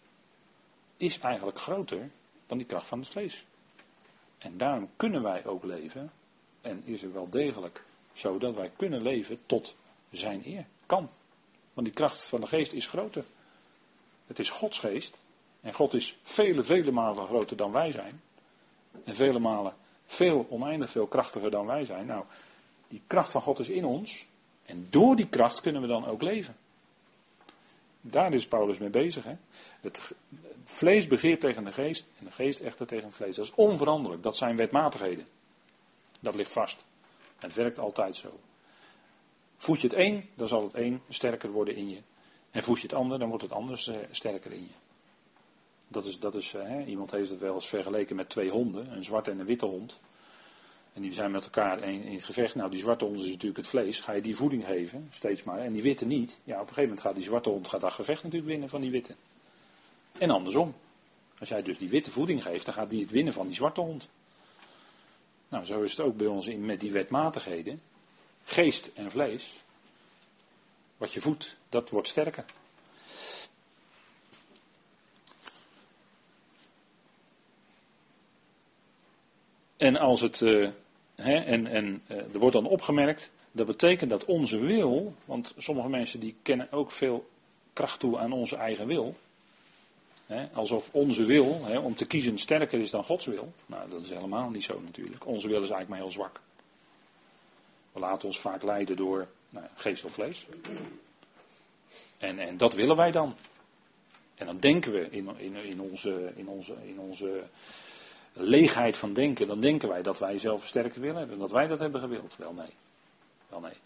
is 1.03 1.19
eigenlijk 1.19 1.60
groter 1.60 2.10
dan 2.48 2.57
die 2.57 2.67
kracht 2.67 2.88
van 2.88 3.00
het 3.00 3.07
vlees. 3.07 3.45
En 4.38 4.57
daarom 4.57 4.89
kunnen 4.95 5.24
wij 5.24 5.45
ook 5.45 5.63
leven. 5.63 6.12
En 6.62 6.83
is 6.86 7.01
het 7.01 7.13
wel 7.13 7.29
degelijk 7.29 7.83
zo 8.13 8.38
dat 8.38 8.55
wij 8.55 8.72
kunnen 8.77 9.01
leven 9.01 9.39
tot 9.45 9.75
zijn 10.12 10.41
eer. 10.45 10.65
Kan. 10.86 11.10
Want 11.74 11.88
die 11.88 11.95
kracht 11.95 12.24
van 12.24 12.41
de 12.41 12.48
geest 12.48 12.74
is 12.74 12.88
groter. 12.88 13.24
Het 14.27 14.39
is 14.39 14.50
Gods 14.50 14.79
geest. 14.79 15.22
En 15.62 15.74
God 15.74 15.93
is 15.93 16.17
vele, 16.22 16.63
vele 16.63 16.91
malen 16.91 17.27
groter 17.27 17.57
dan 17.57 17.72
wij 17.72 17.91
zijn. 17.91 18.22
En 19.03 19.15
vele 19.15 19.39
malen 19.39 19.74
veel, 20.05 20.48
oneindig 20.50 20.89
veel 20.89 21.07
krachtiger 21.07 21.51
dan 21.51 21.65
wij 21.65 21.86
zijn. 21.86 22.05
Nou, 22.05 22.25
die 22.88 23.01
kracht 23.07 23.31
van 23.31 23.41
God 23.41 23.60
is 23.60 23.69
in 23.69 23.86
ons. 23.86 24.25
En 24.65 24.88
door 24.89 25.15
die 25.15 25.29
kracht 25.29 25.62
kunnen 25.62 25.81
we 25.81 25.88
dan 25.88 26.05
ook 26.05 26.22
leven. 26.22 26.55
Daar 28.05 28.33
is 28.33 28.48
Paulus 28.48 28.77
mee 28.77 28.89
bezig. 28.89 29.24
Hè? 29.24 29.36
Het 29.81 30.13
vlees 30.63 31.07
begeert 31.07 31.39
tegen 31.39 31.63
de 31.63 31.72
geest 31.72 32.07
en 32.19 32.25
de 32.25 32.31
geest 32.31 32.60
echter 32.60 32.88
tegen 32.88 33.05
het 33.05 33.15
vlees. 33.15 33.36
Dat 33.36 33.45
is 33.45 33.53
onveranderlijk. 33.55 34.24
Dat 34.24 34.38
zijn 34.38 34.55
wetmatigheden. 34.55 35.27
Dat 36.19 36.36
ligt 36.36 36.51
vast. 36.51 36.86
Het 37.39 37.53
werkt 37.53 37.79
altijd 37.79 38.15
zo. 38.15 38.39
Voed 39.57 39.81
je 39.81 39.88
het 39.88 39.98
een, 39.98 40.29
dan 40.36 40.48
zal 40.48 40.63
het 40.63 40.74
een 40.74 41.01
sterker 41.10 41.51
worden 41.51 41.75
in 41.75 41.89
je. 41.89 42.01
En 42.51 42.63
voed 42.63 42.77
je 42.77 42.88
het 42.88 42.95
ander, 42.95 43.19
dan 43.19 43.27
wordt 43.27 43.43
het 43.43 43.51
ander 43.51 43.86
eh, 43.89 43.98
sterker 44.12 44.51
in 44.51 44.62
je. 44.62 44.75
Dat 45.88 46.05
is, 46.05 46.19
dat 46.19 46.36
is, 46.36 46.53
eh, 46.53 46.67
hè, 46.67 46.83
iemand 46.83 47.12
heeft 47.12 47.29
het 47.29 47.39
wel 47.39 47.53
eens 47.53 47.67
vergeleken 47.67 48.15
met 48.15 48.29
twee 48.29 48.50
honden, 48.50 48.91
een 48.91 49.03
zwarte 49.03 49.31
en 49.31 49.39
een 49.39 49.45
witte 49.45 49.65
hond. 49.65 50.00
En 50.93 51.01
die 51.01 51.13
zijn 51.13 51.31
met 51.31 51.43
elkaar 51.43 51.83
in, 51.83 52.21
gevecht. 52.21 52.55
Nou, 52.55 52.69
die 52.69 52.79
zwarte 52.79 53.05
hond 53.05 53.19
is 53.19 53.25
natuurlijk 53.25 53.57
het 53.57 53.67
vlees. 53.67 54.00
Ga 54.00 54.12
je 54.12 54.21
die 54.21 54.35
voeding 54.35 54.65
geven, 54.65 55.07
steeds 55.09 55.43
maar, 55.43 55.59
en 55.59 55.73
die 55.73 55.81
witte 55.81 56.05
niet. 56.05 56.39
Ja, 56.43 56.53
op 56.53 56.59
een 56.59 56.67
gegeven 56.67 56.83
moment 56.83 57.01
gaat 57.01 57.15
die 57.15 57.23
zwarte 57.23 57.50
hond 57.50 57.67
gaat 57.67 57.81
dat 57.81 57.93
gevecht 57.93 58.23
natuurlijk 58.23 58.51
winnen 58.51 58.69
van 58.69 58.81
die 58.81 58.91
witte. 58.91 59.15
En 60.17 60.29
andersom. 60.29 60.75
Als 61.39 61.50
jij 61.50 61.62
dus 61.62 61.77
die 61.77 61.89
witte 61.89 62.12
voeding 62.12 62.43
geeft, 62.43 62.65
dan 62.65 62.73
gaat 62.73 62.89
die 62.89 63.01
het 63.01 63.12
winnen 63.12 63.33
van 63.33 63.45
die 63.45 63.55
zwarte 63.55 63.81
hond. 63.81 64.09
Nou, 65.50 65.65
zo 65.65 65.81
is 65.81 65.91
het 65.91 66.00
ook 66.00 66.17
bij 66.17 66.27
ons 66.27 66.47
in, 66.47 66.65
met 66.65 66.79
die 66.79 66.91
wetmatigheden. 66.91 67.81
Geest 68.43 68.91
en 68.93 69.12
vlees. 69.12 69.55
Wat 70.97 71.13
je 71.13 71.21
voedt, 71.21 71.57
dat 71.69 71.89
wordt 71.89 72.07
sterker. 72.07 72.45
En 79.77 79.97
als 79.97 80.21
het. 80.21 80.41
Uh, 80.41 80.69
en 81.24 81.68
en 81.68 82.01
uh, 82.08 82.18
er 82.18 82.39
wordt 82.39 82.56
dan 82.56 82.65
opgemerkt. 82.65 83.32
Dat 83.51 83.65
betekent 83.65 84.10
dat 84.10 84.25
onze 84.25 84.58
wil. 84.58 85.13
Want 85.25 85.53
sommige 85.58 85.89
mensen 85.89 86.20
die 86.20 86.36
kennen 86.42 86.72
ook 86.72 86.92
veel 86.92 87.30
kracht 87.74 88.00
toe 88.00 88.18
aan 88.18 88.32
onze 88.32 88.56
eigen 88.56 88.88
wil. 88.88 89.15
Alsof 90.53 90.89
onze 90.92 91.25
wil 91.25 91.60
om 91.84 91.96
te 91.96 92.06
kiezen 92.06 92.38
sterker 92.38 92.80
is 92.80 92.92
dan 92.92 93.03
Gods 93.03 93.25
wil. 93.25 93.53
Nou, 93.65 93.89
dat 93.89 94.01
is 94.01 94.10
helemaal 94.10 94.50
niet 94.50 94.63
zo 94.63 94.82
natuurlijk. 94.82 95.25
Onze 95.25 95.48
wil 95.48 95.63
is 95.63 95.70
eigenlijk 95.70 95.89
maar 95.89 96.00
heel 96.00 96.12
zwak. 96.12 96.39
We 97.92 98.00
laten 98.00 98.27
ons 98.27 98.39
vaak 98.39 98.63
leiden 98.63 98.96
door 98.96 99.27
nou, 99.50 99.65
geest 99.75 100.06
of 100.06 100.12
vlees. 100.12 100.46
En, 102.18 102.39
en 102.39 102.58
dat 102.58 102.74
willen 102.74 102.96
wij 102.96 103.12
dan. 103.12 103.36
En 104.36 104.46
dan 104.46 104.60
denken 104.60 104.92
we 104.92 105.10
in, 105.10 105.38
in, 105.38 105.56
in, 105.56 105.82
onze, 105.82 106.34
in, 106.36 106.48
onze, 106.48 106.75
in 106.86 107.00
onze 107.00 107.44
leegheid 108.34 108.98
van 108.98 109.13
denken, 109.13 109.48
dan 109.48 109.60
denken 109.60 109.90
wij 109.90 110.02
dat 110.02 110.20
wij 110.20 110.38
zelf 110.38 110.66
sterker 110.66 111.02
willen 111.02 111.18
hebben. 111.18 111.40
Dat 111.40 111.52
wij 111.52 111.68
dat 111.68 111.80
hebben 111.80 112.02
gewild. 112.02 112.36
Wel 112.38 112.54
nee. 112.54 112.74
Wel 113.50 113.60
nee. 113.60 113.78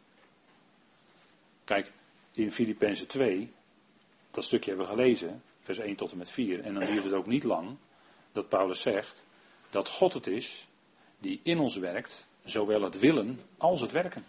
Kijk, 1.63 1.91
in 2.31 2.51
Filippenzen 2.51 3.07
2, 3.07 3.51
dat 4.31 4.43
stukje 4.43 4.69
hebben 4.69 4.87
we 4.87 4.95
gelezen, 4.95 5.41
vers 5.59 5.77
1 5.77 5.95
tot 5.95 6.11
en 6.11 6.17
met 6.17 6.29
4. 6.29 6.59
En 6.59 6.73
dan 6.73 6.85
duurt 6.85 7.03
het 7.03 7.13
ook 7.13 7.27
niet 7.27 7.43
lang 7.43 7.77
dat 8.31 8.49
Paulus 8.49 8.81
zegt 8.81 9.25
dat 9.69 9.89
God 9.89 10.13
het 10.13 10.27
is 10.27 10.67
die 11.19 11.39
in 11.43 11.59
ons 11.59 11.75
werkt, 11.75 12.27
zowel 12.43 12.81
het 12.81 12.99
willen 12.99 13.39
als 13.57 13.81
het 13.81 13.91
werken. 13.91 14.25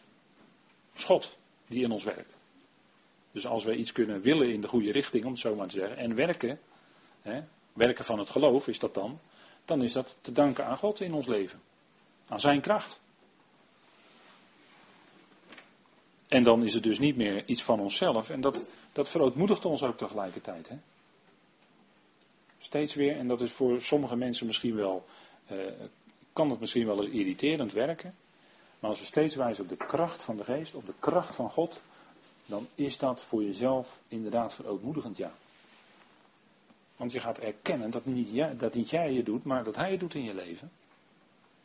God 0.95 1.37
die 1.67 1.83
in 1.83 1.91
ons 1.91 2.05
werkt. 2.05 2.37
Dus 3.33 3.47
als 3.47 3.65
wij 3.65 3.75
iets 3.75 3.93
kunnen 3.93 4.21
willen 4.21 4.53
in 4.53 4.61
de 4.61 4.69
goede 4.69 4.93
richting, 4.93 5.25
om 5.25 5.31
het 5.31 5.41
zo 5.41 5.55
maar 5.55 5.67
te 5.67 5.79
zeggen, 5.79 5.97
en 5.97 6.15
werken, 6.15 6.61
hè, 7.23 7.43
werken 7.73 8.05
van 8.05 8.19
het 8.19 8.31
geloof 8.31 8.69
is 8.69 8.79
dat 8.79 8.95
dan, 8.95 9.21
dan 9.69 9.83
is 9.83 9.93
dat 9.93 10.19
te 10.21 10.33
danken 10.33 10.67
aan 10.67 10.77
God 10.77 11.01
in 11.01 11.15
ons 11.15 11.27
leven. 11.27 11.61
Aan 12.29 12.41
zijn 12.41 12.61
kracht. 12.61 13.01
En 16.29 16.43
dan 16.43 16.65
is 16.65 16.75
het 16.75 16.83
dus 16.83 16.99
niet 16.99 17.17
meer 17.17 17.47
iets 17.47 17.63
van 17.63 17.81
onszelf. 17.81 18.31
En 18.31 18.41
dat, 18.41 18.65
dat 18.93 19.09
verootmoedigt 19.09 19.65
ons 19.65 19.83
ook 19.83 19.99
tegelijkertijd. 19.99 20.69
Hè? 20.69 20.77
Steeds 22.59 22.95
weer, 22.95 23.17
en 23.17 23.29
dat 23.29 23.41
is 23.41 23.53
voor 23.53 23.81
sommige 23.81 24.17
mensen 24.17 24.47
misschien 24.47 24.75
wel, 24.75 25.07
eh, 25.47 25.57
kan 26.33 26.51
het 26.51 26.61
misschien 26.61 26.87
wel 26.87 27.03
irriterend 27.03 27.73
werken. 27.73 28.15
Maar 28.79 28.91
als 28.91 29.01
we 29.01 29.07
steeds 29.07 29.35
wijzen 29.35 29.63
op 29.63 29.69
de 29.69 29.77
kracht 29.77 30.23
van 30.23 30.37
de 30.37 30.45
geest, 30.45 30.75
op 30.75 30.87
de 30.87 30.95
kracht 30.99 31.35
van 31.35 31.51
God, 31.51 31.81
dan 32.47 32.67
is 32.75 32.99
dat 32.99 33.25
voor 33.25 33.43
jezelf 33.43 34.01
inderdaad 34.09 34.55
verootmoedigend, 34.55 35.17
ja. 35.17 35.33
Want 36.99 37.13
je 37.13 37.21
gaat 37.21 37.39
erkennen 37.39 37.91
dat 37.91 38.07
niet, 38.07 38.29
jij, 38.31 38.57
dat 38.57 38.91
jij 38.91 39.13
je 39.13 39.23
doet, 39.23 39.45
maar 39.45 39.65
dat 39.65 39.77
hij 39.77 39.91
het 39.91 40.01
doet 40.01 40.15
in 40.15 40.25
je 40.25 40.35
leven. 40.35 40.71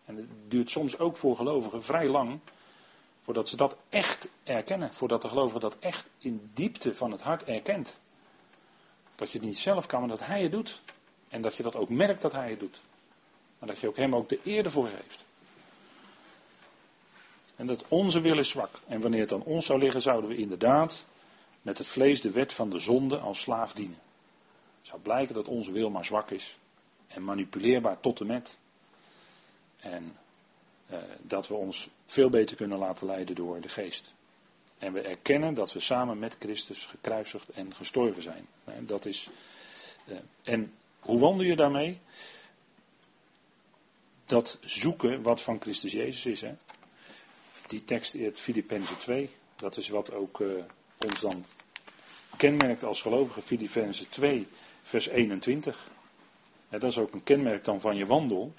En 0.05 0.15
het 0.15 0.27
duurt 0.47 0.69
soms 0.69 0.99
ook 0.99 1.17
voor 1.17 1.35
gelovigen 1.35 1.83
vrij 1.83 2.07
lang 2.07 2.39
voordat 3.23 3.49
ze 3.49 3.55
dat 3.55 3.75
echt 3.89 4.29
erkennen. 4.43 4.93
Voordat 4.93 5.21
de 5.21 5.27
gelovige 5.27 5.59
dat 5.59 5.79
echt 5.79 6.09
in 6.17 6.49
diepte 6.53 6.95
van 6.95 7.11
het 7.11 7.21
hart 7.21 7.43
erkent. 7.43 7.97
Dat 9.15 9.31
je 9.31 9.37
het 9.37 9.47
niet 9.47 9.57
zelf 9.57 9.85
kan, 9.85 9.99
maar 9.99 10.09
dat 10.09 10.25
hij 10.25 10.41
het 10.41 10.51
doet. 10.51 10.81
En 11.29 11.41
dat 11.41 11.55
je 11.55 11.63
dat 11.63 11.75
ook 11.75 11.89
merkt 11.89 12.21
dat 12.21 12.31
hij 12.31 12.49
het 12.49 12.59
doet. 12.59 12.81
Maar 13.59 13.69
dat 13.69 13.79
je 13.79 13.87
ook 13.87 13.97
hem 13.97 14.15
ook 14.15 14.29
de 14.29 14.39
eer 14.43 14.65
ervoor 14.65 14.87
geeft. 14.87 15.25
En 17.55 17.67
dat 17.67 17.85
onze 17.87 18.21
wil 18.21 18.37
is 18.37 18.49
zwak. 18.49 18.79
En 18.87 19.01
wanneer 19.01 19.21
het 19.21 19.33
aan 19.33 19.43
ons 19.43 19.65
zou 19.65 19.79
liggen, 19.79 20.01
zouden 20.01 20.29
we 20.29 20.35
inderdaad 20.35 21.05
met 21.61 21.77
het 21.77 21.87
vlees 21.87 22.21
de 22.21 22.31
wet 22.31 22.53
van 22.53 22.69
de 22.69 22.79
zonde 22.79 23.17
als 23.17 23.39
slaaf 23.39 23.73
dienen. 23.73 23.97
Zou 24.83 25.01
blijken 25.01 25.35
dat 25.35 25.47
onze 25.47 25.71
wil 25.71 25.89
maar 25.89 26.05
zwak 26.05 26.31
is. 26.31 26.57
En 27.07 27.23
manipuleerbaar 27.23 27.99
tot 27.99 28.19
en 28.19 28.27
met. 28.27 28.59
En 29.79 30.17
eh, 30.85 30.99
dat 31.21 31.47
we 31.47 31.53
ons 31.53 31.89
veel 32.05 32.29
beter 32.29 32.55
kunnen 32.55 32.77
laten 32.77 33.07
leiden 33.07 33.35
door 33.35 33.61
de 33.61 33.69
geest. 33.69 34.13
En 34.77 34.93
we 34.93 35.01
erkennen 35.01 35.53
dat 35.53 35.73
we 35.73 35.79
samen 35.79 36.19
met 36.19 36.35
Christus 36.39 36.85
gekruisigd 36.85 37.49
en 37.49 37.75
gestorven 37.75 38.21
zijn. 38.21 38.47
Dat 38.79 39.05
is, 39.05 39.29
eh, 40.05 40.17
en 40.43 40.73
hoe 40.99 41.19
wandel 41.19 41.45
je 41.45 41.55
daarmee? 41.55 41.99
Dat 44.25 44.59
zoeken 44.61 45.21
wat 45.21 45.41
van 45.41 45.61
Christus 45.61 45.91
Jezus 45.91 46.25
is. 46.25 46.41
Hè? 46.41 46.53
Die 47.67 47.83
tekst 47.83 48.13
in 48.13 48.35
Filippenzen 48.35 48.97
2, 48.97 49.29
dat 49.55 49.77
is 49.77 49.89
wat 49.89 50.13
ook 50.13 50.39
uh, 50.39 50.63
ons 50.97 51.21
dan 51.21 51.45
kenmerkt 52.37 52.83
als 52.83 53.01
gelovigen. 53.01 53.43
Filippenzen 53.43 54.09
2, 54.09 54.47
vers 54.83 55.07
21. 55.07 55.91
dat 56.69 56.83
is 56.83 56.97
ook 56.97 57.13
een 57.13 57.23
kenmerk 57.23 57.63
dan 57.63 57.81
van 57.81 57.95
je 57.95 58.05
wandel. 58.05 58.53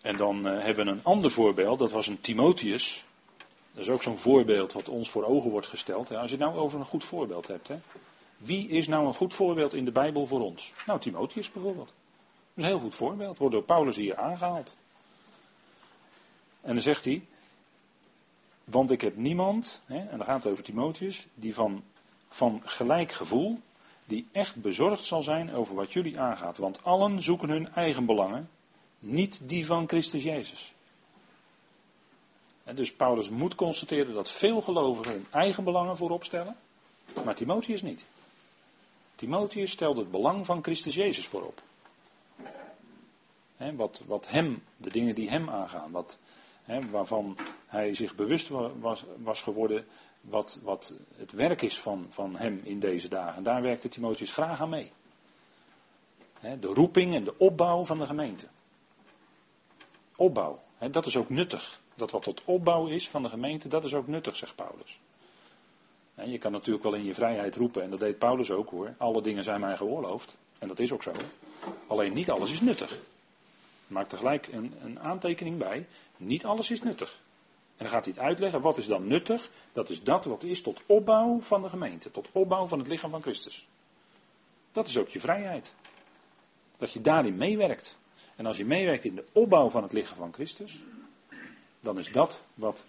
En 0.00 0.16
dan 0.16 0.46
uh, 0.46 0.62
hebben 0.62 0.84
we 0.84 0.90
een 0.90 1.04
ander 1.04 1.30
voorbeeld, 1.30 1.78
dat 1.78 1.90
was 1.90 2.06
een 2.06 2.20
Timotheus. 2.20 3.04
Dat 3.72 3.82
is 3.82 3.90
ook 3.90 4.02
zo'n 4.02 4.18
voorbeeld 4.18 4.72
wat 4.72 4.88
ons 4.88 5.10
voor 5.10 5.24
ogen 5.24 5.50
wordt 5.50 5.66
gesteld. 5.66 6.10
Als 6.10 6.30
je 6.30 6.36
het 6.36 6.46
nou 6.46 6.58
over 6.58 6.80
een 6.80 6.86
goed 6.86 7.04
voorbeeld 7.04 7.46
hebt. 7.46 7.68
Hè. 7.68 7.78
Wie 8.36 8.68
is 8.68 8.88
nou 8.88 9.06
een 9.06 9.14
goed 9.14 9.34
voorbeeld 9.34 9.74
in 9.74 9.84
de 9.84 9.92
Bijbel 9.92 10.26
voor 10.26 10.40
ons? 10.40 10.72
Nou, 10.86 11.00
Timotheus 11.00 11.50
bijvoorbeeld. 11.50 11.86
Dat 11.86 11.96
is 12.54 12.62
een 12.62 12.68
heel 12.68 12.78
goed 12.78 12.94
voorbeeld. 12.94 13.38
Wordt 13.38 13.54
door 13.54 13.64
Paulus 13.64 13.96
hier 13.96 14.16
aangehaald. 14.16 14.76
En 16.60 16.72
dan 16.72 16.82
zegt 16.82 17.04
hij. 17.04 17.26
Want 18.64 18.90
ik 18.90 19.00
heb 19.00 19.16
niemand, 19.16 19.82
hè, 19.86 19.98
en 19.98 20.16
dan 20.18 20.26
gaat 20.26 20.42
het 20.42 20.52
over 20.52 20.64
Timotheus, 20.64 21.26
die 21.34 21.54
van, 21.54 21.84
van 22.28 22.62
gelijk 22.64 23.12
gevoel, 23.12 23.60
die 24.04 24.26
echt 24.32 24.56
bezorgd 24.56 25.04
zal 25.04 25.22
zijn 25.22 25.54
over 25.54 25.74
wat 25.74 25.92
jullie 25.92 26.20
aangaat. 26.20 26.58
Want 26.58 26.84
allen 26.84 27.22
zoeken 27.22 27.48
hun 27.48 27.68
eigen 27.72 28.06
belangen, 28.06 28.50
niet 28.98 29.48
die 29.48 29.66
van 29.66 29.88
Christus 29.88 30.22
Jezus. 30.22 30.72
Dus 32.74 32.92
Paulus 32.92 33.28
moet 33.28 33.54
constateren 33.54 34.14
dat 34.14 34.30
veel 34.30 34.60
gelovigen 34.60 35.12
hun 35.12 35.26
eigen 35.30 35.64
belangen 35.64 35.96
voorop 35.96 36.24
stellen, 36.24 36.56
maar 37.24 37.34
Timotheus 37.34 37.82
niet. 37.82 38.04
Timotheus 39.14 39.70
stelde 39.70 40.00
het 40.00 40.10
belang 40.10 40.46
van 40.46 40.62
Christus 40.62 40.94
Jezus 40.94 41.26
voorop. 41.26 41.62
He, 43.56 43.74
wat, 43.76 44.02
wat 44.06 44.28
hem, 44.28 44.62
de 44.76 44.90
dingen 44.90 45.14
die 45.14 45.30
hem 45.30 45.50
aangaan, 45.50 45.90
wat, 45.90 46.18
waarvan 46.90 47.36
hij 47.66 47.94
zich 47.94 48.14
bewust 48.14 48.48
was, 48.78 49.04
was 49.22 49.42
geworden, 49.42 49.86
wat, 50.24 50.58
wat 50.62 50.94
het 51.16 51.32
werk 51.32 51.62
is 51.62 51.80
van, 51.80 52.06
van 52.08 52.36
hem 52.36 52.60
in 52.64 52.80
deze 52.80 53.08
dagen. 53.08 53.42
Daar 53.42 53.62
werkte 53.62 53.88
Timotheus 53.88 54.32
graag 54.32 54.60
aan 54.60 54.68
mee. 54.68 54.92
De 56.40 56.66
roeping 56.66 57.14
en 57.14 57.24
de 57.24 57.38
opbouw 57.38 57.84
van 57.84 57.98
de 57.98 58.06
gemeente. 58.06 58.46
Opbouw, 60.16 60.62
dat 60.90 61.06
is 61.06 61.16
ook 61.16 61.28
nuttig. 61.28 61.80
Dat 61.94 62.10
wat 62.10 62.22
tot 62.22 62.42
opbouw 62.44 62.86
is 62.86 63.08
van 63.08 63.22
de 63.22 63.28
gemeente, 63.28 63.68
dat 63.68 63.84
is 63.84 63.94
ook 63.94 64.06
nuttig, 64.06 64.36
zegt 64.36 64.54
Paulus. 64.54 64.98
Je 66.14 66.38
kan 66.38 66.52
natuurlijk 66.52 66.84
wel 66.84 66.94
in 66.94 67.04
je 67.04 67.14
vrijheid 67.14 67.56
roepen, 67.56 67.82
en 67.82 67.90
dat 67.90 68.00
deed 68.00 68.18
Paulus 68.18 68.50
ook 68.50 68.70
hoor. 68.70 68.94
Alle 68.98 69.22
dingen 69.22 69.44
zijn 69.44 69.60
mij 69.60 69.76
geoorloofd. 69.76 70.36
En 70.58 70.68
dat 70.68 70.78
is 70.78 70.92
ook 70.92 71.02
zo. 71.02 71.12
Alleen 71.86 72.12
niet 72.12 72.30
alles 72.30 72.52
is 72.52 72.60
nuttig. 72.60 72.98
Maak 73.86 74.12
er 74.12 74.18
gelijk 74.18 74.46
een, 74.46 74.74
een 74.82 75.00
aantekening 75.00 75.58
bij. 75.58 75.86
Niet 76.16 76.44
alles 76.44 76.70
is 76.70 76.82
nuttig. 76.82 77.20
Dan 77.84 77.92
gaat 77.92 78.04
hij 78.04 78.14
het 78.16 78.24
uitleggen. 78.24 78.60
Wat 78.60 78.76
is 78.76 78.86
dan 78.86 79.06
nuttig? 79.06 79.50
Dat 79.72 79.90
is 79.90 80.02
dat 80.02 80.24
wat 80.24 80.42
is 80.42 80.62
tot 80.62 80.80
opbouw 80.86 81.40
van 81.40 81.62
de 81.62 81.68
gemeente. 81.68 82.10
Tot 82.10 82.28
opbouw 82.32 82.66
van 82.66 82.78
het 82.78 82.88
lichaam 82.88 83.10
van 83.10 83.22
Christus. 83.22 83.66
Dat 84.72 84.86
is 84.88 84.96
ook 84.96 85.08
je 85.08 85.20
vrijheid. 85.20 85.74
Dat 86.76 86.92
je 86.92 87.00
daarin 87.00 87.36
meewerkt. 87.36 87.98
En 88.36 88.46
als 88.46 88.56
je 88.56 88.64
meewerkt 88.64 89.04
in 89.04 89.14
de 89.14 89.24
opbouw 89.32 89.70
van 89.70 89.82
het 89.82 89.92
lichaam 89.92 90.16
van 90.16 90.32
Christus, 90.32 90.78
dan 91.80 91.98
is 91.98 92.12
dat 92.12 92.44
wat 92.54 92.84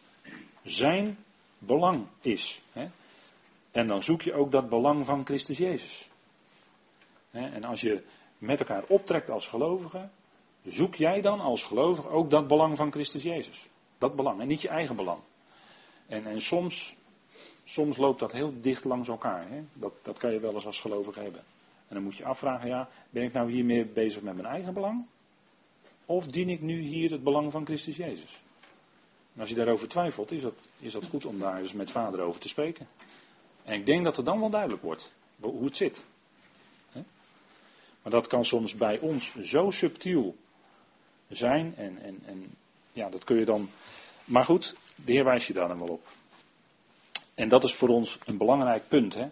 zijn 0.64 1.18
belang 1.58 2.08
is. 2.22 2.62
Hè? 2.72 2.88
En 3.72 3.88
dan 3.88 4.04
zoek 4.04 4.22
je 4.22 4.34
ook 4.34 4.52
dat 4.52 4.70
belang 4.70 5.06
van 5.06 5.26
Christus 5.26 5.58
Jezus. 5.58 6.10
En 7.32 7.64
als 7.64 7.82
je 7.82 8.04
met 8.38 8.60
elkaar 8.60 8.84
optrekt 8.88 9.30
als 9.30 9.48
gelovige, 9.48 10.10
zoek 10.66 10.96
jij 10.96 11.22
dan 11.22 11.40
als 11.40 11.64
gelovige 11.64 12.10
ook 12.10 12.30
dat 12.30 12.48
belang 12.48 12.78
van 12.78 12.92
Christus 12.92 13.24
Jezus. 13.24 13.68
Dat 13.98 14.16
belang 14.16 14.42
en 14.42 14.48
niet 14.48 14.62
je 14.62 14.70
eigen 14.70 14.96
belang. 14.96 15.20
En, 16.08 16.26
en 16.26 16.42
soms, 16.42 16.96
soms 17.64 17.98
loopt 17.98 18.20
dat 18.20 18.32
heel 18.32 18.54
dicht 18.62 18.84
langs 18.84 19.08
elkaar. 19.08 19.50
Hè? 19.50 19.64
Dat, 19.74 19.94
dat 20.02 20.18
kan 20.18 20.32
je 20.32 20.40
wel 20.40 20.54
eens 20.54 20.66
als 20.66 20.80
gelovige 20.80 21.20
hebben. 21.20 21.44
En 21.88 21.96
dan 21.96 22.04
moet 22.04 22.16
je 22.16 22.26
afvragen, 22.26 22.68
ja, 22.68 22.90
ben 23.10 23.24
ik 23.24 23.34
nou 23.34 23.52
hier 23.52 23.66
meer 23.66 23.88
bezig 23.88 24.22
met 24.22 24.36
mijn 24.36 24.48
eigen 24.48 24.74
belang? 24.74 25.06
Of 26.06 26.28
dien 26.28 26.50
ik 26.50 26.62
nu 26.62 26.80
hier 26.80 27.12
het 27.12 27.24
belang 27.24 27.52
van 27.52 27.66
Christus 27.66 27.98
Jezus? 27.98 28.42
En 29.34 29.42
als 29.42 29.50
je 29.50 29.56
daarover 29.56 29.88
twijfelt, 29.88 30.32
is 30.32 30.42
dat, 30.42 30.56
is 30.80 30.94
dat 30.94 31.06
goed 31.06 31.26
om 31.26 31.40
daar 31.40 31.60
eens 31.60 31.74
met 31.74 31.92
vader 31.92 32.20
over 32.20 32.40
te 32.40 32.48
spreken. 32.48 32.88
En 33.64 33.74
ik 33.74 33.86
denk 33.86 34.04
dat 34.04 34.18
er 34.18 34.24
dan 34.24 34.40
wel 34.40 34.50
duidelijk 34.50 34.82
wordt 34.82 35.14
hoe 35.40 35.66
het 35.66 35.78
zit. 35.78 36.04
Maar 38.06 38.14
dat 38.14 38.28
kan 38.28 38.46
soms 38.46 38.76
bij 38.76 39.00
ons 39.00 39.36
zo 39.42 39.72
subtiel 39.72 40.36
zijn. 41.30 41.76
En, 41.76 41.98
en, 42.02 42.22
en 42.26 42.56
ja, 42.96 43.10
dat 43.10 43.24
kun 43.24 43.38
je 43.38 43.46
dan. 43.46 43.70
Maar 44.26 44.46
goed, 44.46 44.76
de 45.06 45.12
Heer 45.12 45.24
wijst 45.24 45.48
je 45.48 45.54
daar 45.54 45.68
dan 45.68 45.80
wel 45.80 45.88
op. 45.88 46.08
En 47.34 47.50
dat 47.50 47.64
is 47.64 47.74
voor 47.74 47.90
ons 47.90 48.20
een 48.26 48.38
belangrijk 48.38 48.88
punt. 48.88 49.14
Hè? 49.14 49.28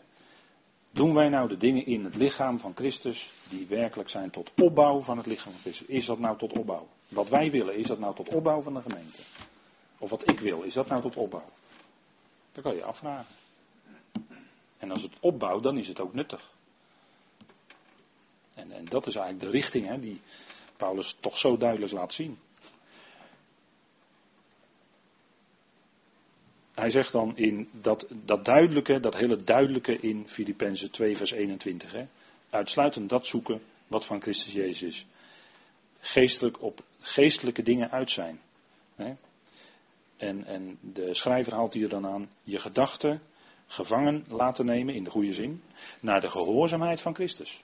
Doen 0.91 1.13
wij 1.13 1.29
nou 1.29 1.48
de 1.48 1.58
dingen 1.58 1.86
in 1.86 2.03
het 2.03 2.15
lichaam 2.15 2.60
van 2.60 2.75
Christus 2.75 3.32
die 3.50 3.67
werkelijk 3.67 4.10
zijn 4.10 4.29
tot 4.29 4.51
opbouw 4.62 5.01
van 5.01 5.17
het 5.17 5.25
lichaam 5.25 5.51
van 5.51 5.62
Christus? 5.62 5.88
Is 5.88 6.05
dat 6.05 6.20
nou 6.20 6.38
tot 6.38 6.58
opbouw? 6.58 6.88
Wat 7.08 7.29
wij 7.29 7.51
willen, 7.51 7.75
is 7.75 7.88
dat 7.88 8.00
nou 8.00 8.15
tot 8.15 8.29
opbouw 8.29 8.62
van 8.62 8.74
de 8.74 8.82
gemeente? 8.82 9.22
Of 9.98 10.10
wat 10.10 10.29
ik 10.29 10.39
wil, 10.39 10.62
is 10.62 10.74
dat 10.74 10.88
nou 10.88 11.01
tot 11.01 11.15
opbouw? 11.15 11.50
Dat 12.51 12.63
kan 12.63 12.75
je 12.75 12.84
afvragen. 12.84 13.36
En 14.77 14.91
als 14.91 15.01
het 15.01 15.13
opbouwt, 15.20 15.63
dan 15.63 15.77
is 15.77 15.88
het 15.88 16.00
ook 16.00 16.13
nuttig. 16.13 16.51
En, 18.55 18.72
en 18.72 18.86
dat 18.86 19.08
is 19.08 19.15
eigenlijk 19.15 19.46
de 19.46 19.58
richting 19.58 19.88
hè, 19.88 20.00
die 20.00 20.22
Paulus 20.77 21.17
toch 21.20 21.38
zo 21.38 21.58
duidelijk 21.58 21.91
laat 21.91 22.13
zien. 22.13 22.39
Hij 26.84 26.92
zegt 26.92 27.12
dan 27.12 27.38
in 27.38 27.70
dat, 27.72 28.08
dat 28.10 28.46
duidelijke, 28.46 29.00
dat 29.00 29.16
hele 29.16 29.44
duidelijke 29.44 30.00
in 30.00 30.28
Filippenzen 30.28 30.92
2 30.92 31.18
vers 31.18 31.32
21. 31.32 31.92
Hè, 31.92 32.08
uitsluitend 32.50 33.10
dat 33.10 33.28
zoeken 33.28 33.62
wat 33.88 34.06
van 34.06 34.22
Christus 34.22 34.54
Jezus 34.54 34.82
is. 34.82 35.06
Geestelijk 36.00 36.62
op 36.62 36.84
geestelijke 37.00 37.63
dingen 37.63 37.92
uit 37.92 38.12
zijn. 38.12 38.40
Hè. 38.96 39.13
En, 40.18 40.46
en 40.46 40.78
de 40.82 41.13
schrijver 41.13 41.54
haalt 41.54 41.74
hier 41.74 41.90
dan 41.90 42.08
aan 42.08 42.30
je 42.42 42.60
gedachten 42.60 43.22
gevangen 43.68 44.25
laten 44.28 44.66
nemen, 44.66 44.94
in 44.94 45.04
de 45.04 45.10
goede 45.10 45.34
zin, 45.34 45.63
naar 46.00 46.22
de 46.22 46.30
gehoorzaamheid 46.30 47.02
van 47.02 47.16
Christus. 47.16 47.63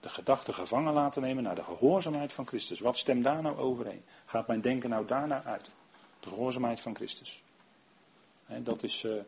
De 0.00 0.08
gedachten 0.08 0.54
gevangen 0.54 0.92
laten 0.92 1.22
nemen 1.22 1.42
naar 1.42 1.54
de 1.54 1.64
gehoorzaamheid 1.64 2.32
van 2.32 2.46
Christus. 2.46 2.80
Wat 2.80 2.96
stemt 2.96 3.24
daar 3.24 3.42
nou 3.42 3.56
overheen? 3.56 4.02
Gaat 4.26 4.46
mijn 4.46 4.60
denken 4.60 4.90
nou 4.90 5.06
daarna 5.06 5.42
uit? 5.42 5.70
De 6.20 6.28
gehoorzaamheid 6.28 6.80
van 6.80 6.94
Christus. 6.94 7.42
Dat 8.62 8.82
is 8.82 9.04
uh, 9.04 9.22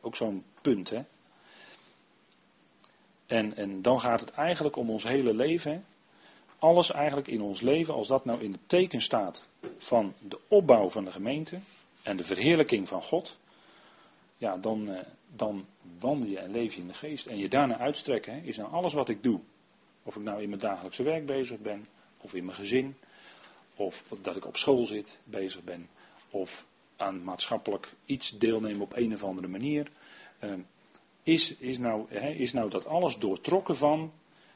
ook 0.00 0.16
zo'n 0.16 0.44
punt. 0.62 0.90
Hè? 0.90 1.02
En, 3.26 3.56
en 3.56 3.82
dan 3.82 4.00
gaat 4.00 4.20
het 4.20 4.30
eigenlijk 4.30 4.76
om 4.76 4.90
ons 4.90 5.04
hele 5.04 5.34
leven. 5.34 5.84
Alles 6.58 6.90
eigenlijk 6.90 7.28
in 7.28 7.40
ons 7.40 7.60
leven, 7.60 7.94
als 7.94 8.08
dat 8.08 8.24
nou 8.24 8.42
in 8.42 8.52
het 8.52 8.60
teken 8.66 9.00
staat 9.00 9.48
van 9.78 10.14
de 10.20 10.38
opbouw 10.48 10.90
van 10.90 11.04
de 11.04 11.12
gemeente 11.12 11.58
en 12.02 12.16
de 12.16 12.24
verheerlijking 12.24 12.88
van 12.88 13.02
God, 13.02 13.38
ja, 14.36 14.56
dan, 14.56 14.90
uh, 14.90 14.98
dan 15.36 15.66
wandel 15.98 16.28
je 16.28 16.38
en 16.38 16.50
leef 16.50 16.74
je 16.74 16.80
in 16.80 16.86
de 16.86 16.94
geest. 16.94 17.26
En 17.26 17.38
je 17.38 17.48
daarna 17.48 17.78
uitstrekken, 17.78 18.44
is 18.44 18.56
nou 18.56 18.72
alles 18.72 18.92
wat 18.92 19.08
ik 19.08 19.22
doe. 19.22 19.40
Of 20.02 20.16
ik 20.16 20.22
nou 20.22 20.42
in 20.42 20.48
mijn 20.48 20.60
dagelijkse 20.60 21.02
werk 21.02 21.26
bezig 21.26 21.58
ben, 21.58 21.88
of 22.18 22.34
in 22.34 22.44
mijn 22.44 22.56
gezin, 22.56 22.96
of 23.76 24.04
dat 24.22 24.36
ik 24.36 24.46
op 24.46 24.56
school 24.56 24.84
zit, 24.84 25.20
bezig 25.24 25.62
ben, 25.62 25.88
of 26.30 26.66
aan 26.98 27.24
maatschappelijk 27.24 27.94
iets 28.04 28.38
deelnemen 28.38 28.80
op 28.80 28.96
een 28.96 29.14
of 29.14 29.24
andere 29.24 29.48
manier. 29.48 29.90
Uh, 30.40 30.52
is, 31.22 31.56
is, 31.56 31.78
nou, 31.78 32.10
is 32.14 32.52
nou 32.52 32.70
dat 32.70 32.86
alles 32.86 33.18
doortrokken 33.18 33.76
van 33.76 34.12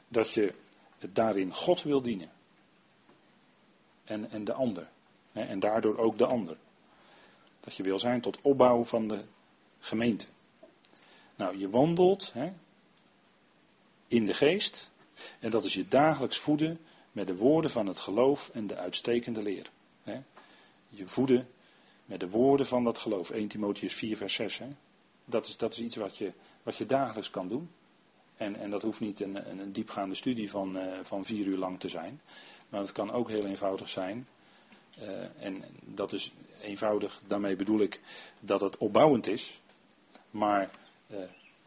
dat 0.07 0.31
je 0.31 0.53
daarin 0.99 1.53
God 1.53 1.81
wil 1.81 2.01
dienen. 2.01 2.29
En, 4.03 4.29
en 4.31 4.43
de 4.43 4.53
ander. 4.53 4.89
En 5.31 5.59
daardoor 5.59 5.97
ook 5.97 6.17
de 6.17 6.25
ander. 6.25 6.57
Dat 7.59 7.75
je 7.75 7.83
wil 7.83 7.99
zijn 7.99 8.21
tot 8.21 8.41
opbouw 8.41 8.83
van 8.83 9.07
de 9.07 9.23
gemeente. 9.79 10.25
Nou, 11.35 11.57
je 11.57 11.69
wandelt 11.69 12.33
in 14.07 14.25
de 14.25 14.33
geest. 14.33 14.91
En 15.39 15.51
dat 15.51 15.63
is 15.63 15.73
je 15.73 15.87
dagelijks 15.87 16.37
voeden 16.37 16.79
met 17.11 17.27
de 17.27 17.35
woorden 17.35 17.71
van 17.71 17.87
het 17.87 17.99
geloof 17.99 18.49
en 18.49 18.67
de 18.67 18.75
uitstekende 18.75 19.41
leer. 19.41 19.69
Je 20.89 21.07
voeden 21.07 21.47
met 22.05 22.19
de 22.19 22.29
woorden 22.29 22.65
van 22.65 22.83
dat 22.83 22.97
geloof. 22.97 23.29
1 23.29 23.47
Timotheus 23.47 23.93
4, 23.93 24.17
vers 24.17 24.33
6. 24.33 24.57
Hè. 24.57 24.67
Dat, 25.25 25.47
is, 25.47 25.57
dat 25.57 25.71
is 25.71 25.79
iets 25.79 25.95
wat 25.95 26.17
je, 26.17 26.31
wat 26.63 26.77
je 26.77 26.85
dagelijks 26.85 27.29
kan 27.29 27.47
doen. 27.47 27.69
En, 28.37 28.55
en 28.55 28.69
dat 28.69 28.81
hoeft 28.81 28.99
niet 28.99 29.19
een, 29.19 29.59
een, 29.59 29.71
diepgaande 29.71 30.15
studie 30.15 30.49
van, 30.49 30.77
uh, 30.77 30.83
van 31.01 31.25
vier 31.25 31.45
uur 31.45 31.57
lang 31.57 31.79
te 31.79 31.89
zijn. 31.89 32.21
Maar 32.69 32.81
het 32.81 32.91
kan 32.91 33.11
ook 33.11 33.29
heel 33.29 33.45
eenvoudig 33.45 33.89
zijn. 33.89 34.27
Uh, 35.01 35.43
en 35.45 35.63
dat 35.83 36.13
is 36.13 36.31
eenvoudig, 36.61 37.21
daarmee 37.27 37.55
bedoel 37.55 37.79
ik 37.79 38.01
dat 38.41 38.61
het 38.61 38.77
opbouwend 38.77 39.27
is. 39.27 39.61
Maar 40.31 40.71
uh, 41.07 41.17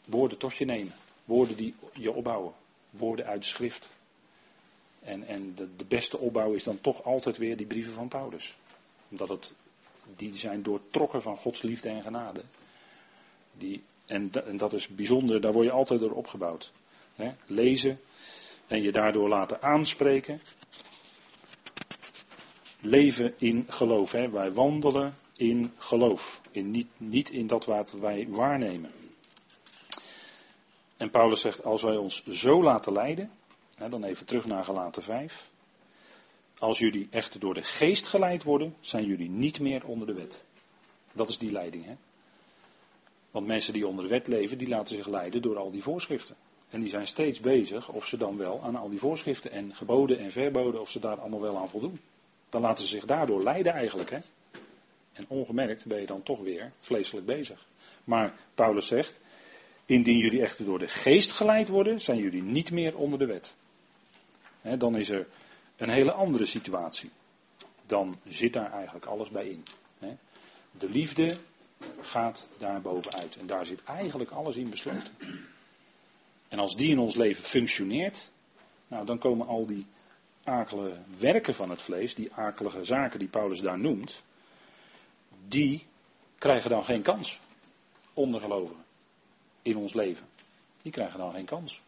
woorden 0.04 0.38
tot 0.38 0.56
je 0.56 0.64
nemen. 0.64 0.92
Woorden 1.24 1.56
die 1.56 1.74
je 1.92 2.12
opbouwen. 2.12 2.52
Woorden 2.90 3.26
uit 3.26 3.44
schrift. 3.44 3.88
En, 5.02 5.26
en 5.26 5.54
de, 5.54 5.76
de, 5.76 5.84
beste 5.84 6.18
opbouw 6.18 6.52
is 6.52 6.64
dan 6.64 6.80
toch 6.80 7.04
altijd 7.04 7.36
weer 7.36 7.56
die 7.56 7.66
brieven 7.66 7.92
van 7.92 8.08
Paulus. 8.08 8.56
Omdat 9.08 9.28
het, 9.28 9.54
die 10.16 10.36
zijn 10.36 10.62
doortrokken 10.62 11.22
van 11.22 11.36
Gods 11.36 11.62
liefde 11.62 11.88
en 11.88 12.02
genade. 12.02 12.42
Die, 13.52 13.82
en, 14.06 14.30
en 14.46 14.56
dat 14.56 14.72
is 14.72 14.88
bijzonder, 14.88 15.40
daar 15.40 15.52
word 15.52 15.66
je 15.66 15.72
altijd 15.72 16.00
door 16.00 16.12
opgebouwd. 16.12 16.72
Lezen 17.46 18.00
en 18.66 18.82
je 18.82 18.92
daardoor 18.92 19.28
laten 19.28 19.62
aanspreken. 19.62 20.40
Leven 22.80 23.34
in 23.38 23.64
geloof. 23.68 24.12
He. 24.12 24.30
Wij 24.30 24.52
wandelen 24.52 25.16
in 25.36 25.72
geloof. 25.78 26.40
In 26.50 26.70
niet, 26.70 26.88
niet 26.96 27.30
in 27.30 27.46
dat 27.46 27.64
wat 27.64 27.92
wij 27.92 28.26
waarnemen. 28.28 28.90
En 30.96 31.10
Paulus 31.10 31.40
zegt, 31.40 31.64
als 31.64 31.82
wij 31.82 31.96
ons 31.96 32.26
zo 32.26 32.62
laten 32.62 32.92
leiden, 32.92 33.30
dan 33.90 34.04
even 34.04 34.26
terug 34.26 34.44
naar 34.44 34.64
gelaten 34.64 35.02
5. 35.02 35.50
Als 36.58 36.78
jullie 36.78 37.08
echter 37.10 37.40
door 37.40 37.54
de 37.54 37.62
geest 37.62 38.08
geleid 38.08 38.42
worden, 38.42 38.76
zijn 38.80 39.04
jullie 39.04 39.30
niet 39.30 39.60
meer 39.60 39.86
onder 39.86 40.06
de 40.06 40.12
wet. 40.12 40.44
Dat 41.12 41.28
is 41.28 41.38
die 41.38 41.52
leiding. 41.52 41.84
Hè? 41.84 41.94
Want 43.30 43.46
mensen 43.46 43.72
die 43.72 43.86
onder 43.86 44.04
de 44.04 44.10
wet 44.10 44.26
leven, 44.26 44.58
die 44.58 44.68
laten 44.68 44.96
zich 44.96 45.06
leiden 45.06 45.42
door 45.42 45.58
al 45.58 45.70
die 45.70 45.82
voorschriften. 45.82 46.36
En 46.70 46.80
die 46.80 46.88
zijn 46.88 47.06
steeds 47.06 47.40
bezig 47.40 47.88
of 47.88 48.06
ze 48.06 48.16
dan 48.16 48.36
wel 48.36 48.62
aan 48.62 48.76
al 48.76 48.88
die 48.88 48.98
voorschriften 48.98 49.50
en 49.50 49.74
geboden 49.74 50.18
en 50.18 50.32
verboden, 50.32 50.80
of 50.80 50.90
ze 50.90 51.00
daar 51.00 51.20
allemaal 51.20 51.40
wel 51.40 51.58
aan 51.58 51.68
voldoen. 51.68 52.00
Dan 52.48 52.60
laten 52.60 52.84
ze 52.84 52.90
zich 52.90 53.04
daardoor 53.04 53.42
leiden 53.42 53.72
eigenlijk. 53.72 54.10
Hè? 54.10 54.18
En 55.12 55.24
ongemerkt 55.28 55.86
ben 55.86 56.00
je 56.00 56.06
dan 56.06 56.22
toch 56.22 56.40
weer 56.40 56.72
vleeselijk 56.80 57.26
bezig. 57.26 57.66
Maar 58.04 58.34
Paulus 58.54 58.86
zegt, 58.86 59.20
indien 59.86 60.18
jullie 60.18 60.42
echter 60.42 60.64
door 60.64 60.78
de 60.78 60.88
geest 60.88 61.32
geleid 61.32 61.68
worden, 61.68 62.00
zijn 62.00 62.18
jullie 62.18 62.42
niet 62.42 62.70
meer 62.70 62.96
onder 62.96 63.18
de 63.18 63.26
wet. 63.26 63.56
dan 64.78 64.96
is 64.96 65.08
er 65.08 65.26
een 65.76 65.88
hele 65.88 66.12
andere 66.12 66.46
situatie. 66.46 67.10
Dan 67.86 68.18
zit 68.28 68.52
daar 68.52 68.72
eigenlijk 68.72 69.06
alles 69.06 69.28
bij 69.28 69.48
in. 69.48 69.64
De 70.78 70.88
liefde 70.88 71.38
gaat 72.00 72.48
daar 72.58 72.80
bovenuit. 72.80 73.36
En 73.36 73.46
daar 73.46 73.66
zit 73.66 73.84
eigenlijk 73.84 74.30
alles 74.30 74.56
in 74.56 74.70
besloten. 74.70 75.14
En 76.48 76.58
als 76.58 76.76
die 76.76 76.90
in 76.90 76.98
ons 76.98 77.14
leven 77.14 77.44
functioneert, 77.44 78.30
nou, 78.88 79.06
dan 79.06 79.18
komen 79.18 79.46
al 79.46 79.66
die 79.66 79.86
akelige 80.44 80.98
werken 81.18 81.54
van 81.54 81.70
het 81.70 81.82
vlees, 81.82 82.14
die 82.14 82.34
akelige 82.34 82.84
zaken 82.84 83.18
die 83.18 83.28
Paulus 83.28 83.60
daar 83.60 83.78
noemt, 83.78 84.22
die 85.48 85.86
krijgen 86.38 86.70
dan 86.70 86.84
geen 86.84 87.02
kans. 87.02 87.40
Ondergelovigen. 88.14 88.84
In 89.62 89.76
ons 89.76 89.94
leven. 89.94 90.26
Die 90.82 90.92
krijgen 90.92 91.18
dan 91.18 91.32
geen 91.32 91.44
kans. 91.44 91.82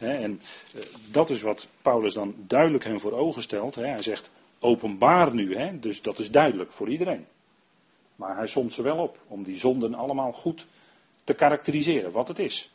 En 0.00 0.40
eh, 0.74 0.82
dat 1.10 1.30
is 1.30 1.42
wat 1.42 1.68
Paulus 1.82 2.14
dan 2.14 2.34
duidelijk 2.36 2.84
hen 2.84 3.00
voor 3.00 3.12
ogen 3.12 3.42
stelt. 3.42 3.74
hij 3.74 4.02
zegt, 4.02 4.30
openbaar 4.58 5.34
nu. 5.34 5.78
dus 5.78 6.02
dat 6.02 6.18
is 6.18 6.30
duidelijk 6.30 6.72
voor 6.72 6.88
iedereen. 6.88 7.26
Maar 8.16 8.36
hij 8.36 8.46
somt 8.46 8.72
ze 8.72 8.82
wel 8.82 8.96
op 8.96 9.20
om 9.26 9.42
die 9.42 9.58
zonden 9.58 9.94
allemaal 9.94 10.32
goed 10.32 10.66
te 11.24 11.34
karakteriseren, 11.34 12.12
wat 12.12 12.28
het 12.28 12.38
is. 12.38 12.70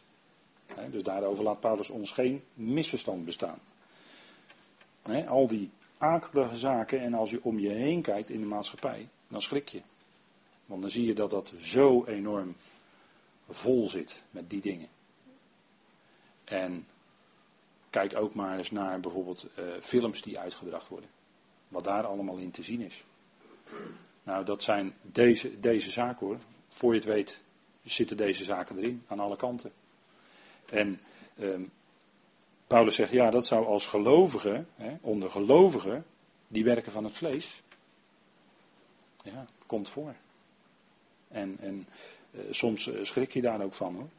dus 0.92 1.04
daarover 1.04 1.44
laat 1.44 1.60
Paulus 1.60 1.90
ons 1.90 2.12
geen 2.12 2.44
misverstand 2.54 3.26
bestaan. 3.26 3.60
Al 5.28 5.48
die 5.48 5.70
akelige 5.98 6.58
zaken 6.58 7.00
en 7.00 7.14
als 7.14 7.30
je 7.30 7.44
om 7.44 7.60
je 7.60 7.70
heen 7.70 8.02
kijkt 8.02 8.30
in 8.30 8.40
de 8.40 8.46
maatschappij, 8.46 9.08
dan 9.28 9.42
schrik 9.42 9.68
je. 9.68 9.82
Want 10.66 10.82
dan 10.82 10.90
zie 10.90 11.06
je 11.06 11.14
dat 11.14 11.30
dat 11.30 11.54
zo 11.60 12.06
enorm 12.06 12.56
vol 13.50 13.90
zit 13.90 14.24
met 14.32 14.50
die 14.50 14.62
dingen. 14.62 14.88
En 16.44 16.88
kijk 17.96 18.16
ook 18.16 18.34
maar 18.34 18.58
eens 18.58 18.72
naar 18.72 19.00
bijvoorbeeld 19.00 19.48
uh, 19.60 19.66
films 19.82 20.22
die 20.22 20.40
uitgebracht 20.40 20.88
worden. 20.88 21.10
Wat 21.68 21.84
daar 21.84 22.06
allemaal 22.06 22.38
in 22.38 22.52
te 22.52 22.64
zien 22.64 22.82
is. 22.82 23.04
Nou, 24.24 24.46
dat 24.46 24.64
zijn 24.64 24.94
deze, 25.02 25.60
deze 25.60 25.90
zaken 25.90 26.28
hoor. 26.28 26.38
Voor 26.68 26.94
je 26.94 27.00
het 27.00 27.08
weet 27.08 27.42
zitten 27.84 28.18
deze 28.18 28.44
zaken 28.44 28.78
erin, 28.78 29.04
aan 29.08 29.20
alle 29.20 29.36
kanten. 29.36 29.72
En 30.66 31.00
ehm, 31.38 31.64
Paulus 32.68 32.96
zegt, 32.96 33.12
ja, 33.12 33.30
dat 33.30 33.46
zou 33.46 33.66
als 33.66 33.88
gelovige, 33.88 34.66
hè, 34.76 34.98
onder 35.02 35.30
gelovigen, 35.30 36.06
die 36.48 36.64
werken 36.64 36.92
van 36.92 37.04
het 37.04 37.18
vlees, 37.18 37.62
ja, 39.24 39.46
komt 39.66 39.90
voor. 39.90 40.16
En, 41.28 41.58
en 41.60 41.88
uh, 42.32 42.42
soms 42.50 42.88
eh, 42.88 43.04
schrik 43.04 43.34
je 43.34 43.42
daar 43.42 43.62
ook 43.62 43.74
van 43.74 43.96
hoor. 43.96 44.10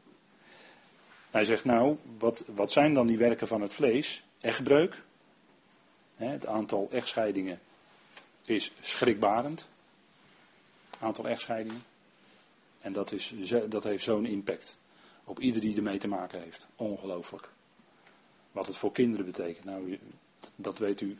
Hij 1.37 1.45
zegt 1.45 1.65
nou, 1.65 1.97
wat, 2.17 2.43
wat 2.47 2.71
zijn 2.71 2.93
dan 2.93 3.07
die 3.07 3.17
werken 3.17 3.47
van 3.47 3.61
het 3.61 3.73
vlees? 3.73 4.23
Echtbreuk. 4.39 5.03
Het 6.15 6.45
aantal 6.45 6.87
echtscheidingen 6.91 7.59
is 8.45 8.71
schrikbarend. 8.79 9.67
Aantal 10.99 11.27
echtscheidingen. 11.27 11.83
En 12.81 12.93
dat, 12.93 13.11
is, 13.11 13.33
dat 13.69 13.83
heeft 13.83 14.03
zo'n 14.03 14.25
impact 14.25 14.77
op 15.23 15.39
ieder 15.39 15.61
die 15.61 15.75
ermee 15.75 15.97
te 15.97 16.07
maken 16.07 16.41
heeft. 16.41 16.67
Ongelooflijk. 16.75 17.49
Wat 18.51 18.67
het 18.67 18.77
voor 18.77 18.91
kinderen 18.91 19.25
betekent, 19.25 19.65
nou, 19.65 19.99
dat 20.55 20.77
weet 20.77 21.01
u 21.01 21.17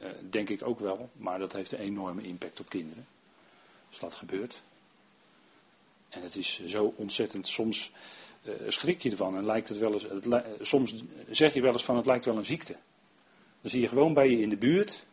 eh, 0.00 0.10
denk 0.30 0.48
ik 0.48 0.62
ook 0.62 0.80
wel, 0.80 1.10
maar 1.12 1.38
dat 1.38 1.52
heeft 1.52 1.72
een 1.72 1.78
enorme 1.78 2.22
impact 2.22 2.60
op 2.60 2.68
kinderen. 2.68 3.06
Als 3.88 3.98
dat 3.98 4.14
gebeurt. 4.14 4.62
En 6.08 6.22
het 6.22 6.36
is 6.36 6.64
zo 6.64 6.94
ontzettend, 6.96 7.48
soms 7.48 7.92
schrik 8.68 9.02
je 9.02 9.10
ervan 9.10 9.36
en 9.36 9.44
lijkt 9.44 9.68
het 9.68 9.78
wel 9.78 9.92
eens, 9.92 10.02
het, 10.02 10.44
soms 10.60 10.94
zeg 11.28 11.54
je 11.54 11.62
wel 11.62 11.72
eens 11.72 11.84
van 11.84 11.96
het 11.96 12.06
lijkt 12.06 12.24
wel 12.24 12.36
een 12.36 12.44
ziekte. 12.44 12.76
Dan 13.60 13.70
zie 13.70 13.80
je 13.80 13.88
gewoon 13.88 14.14
bij 14.14 14.30
je 14.30 14.40
in 14.40 14.48
de 14.48 14.56
buurt, 14.56 15.06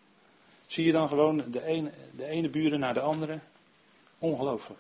zie 0.67 0.85
je 0.85 0.91
dan 0.91 1.07
gewoon 1.07 1.51
de 1.51 1.63
ene, 1.63 1.91
de 2.15 2.25
ene 2.25 2.49
buren 2.49 2.79
naar 2.79 2.93
de 2.93 2.99
andere. 2.99 3.39
Ongelooflijk. 4.19 4.79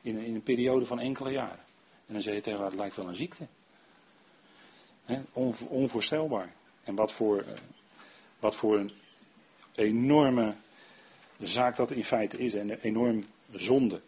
In, 0.00 0.16
in 0.16 0.34
een 0.34 0.42
periode 0.42 0.86
van 0.86 1.00
enkele 1.00 1.30
jaren. 1.30 1.64
En 2.06 2.12
dan 2.12 2.22
zeg 2.22 2.34
je 2.34 2.40
tegen 2.40 2.60
haar, 2.60 2.70
het 2.70 2.78
lijkt 2.78 2.96
wel 2.96 3.08
een 3.08 3.14
ziekte. 3.14 3.46
on, 5.32 5.54
onvoorstelbaar. 5.68 6.52
En 6.82 6.94
wat 6.94 7.12
voor, 7.12 7.38
uh, 7.38 7.48
wat 8.38 8.56
voor 8.56 8.78
een 8.78 8.90
enorme 9.74 10.54
zaak 11.38 11.76
dat 11.76 11.90
in 11.90 12.04
feite 12.04 12.38
is. 12.38 12.54
En 12.54 12.70
een 12.70 12.80
enorm 12.80 13.24
zonde. 13.52 14.00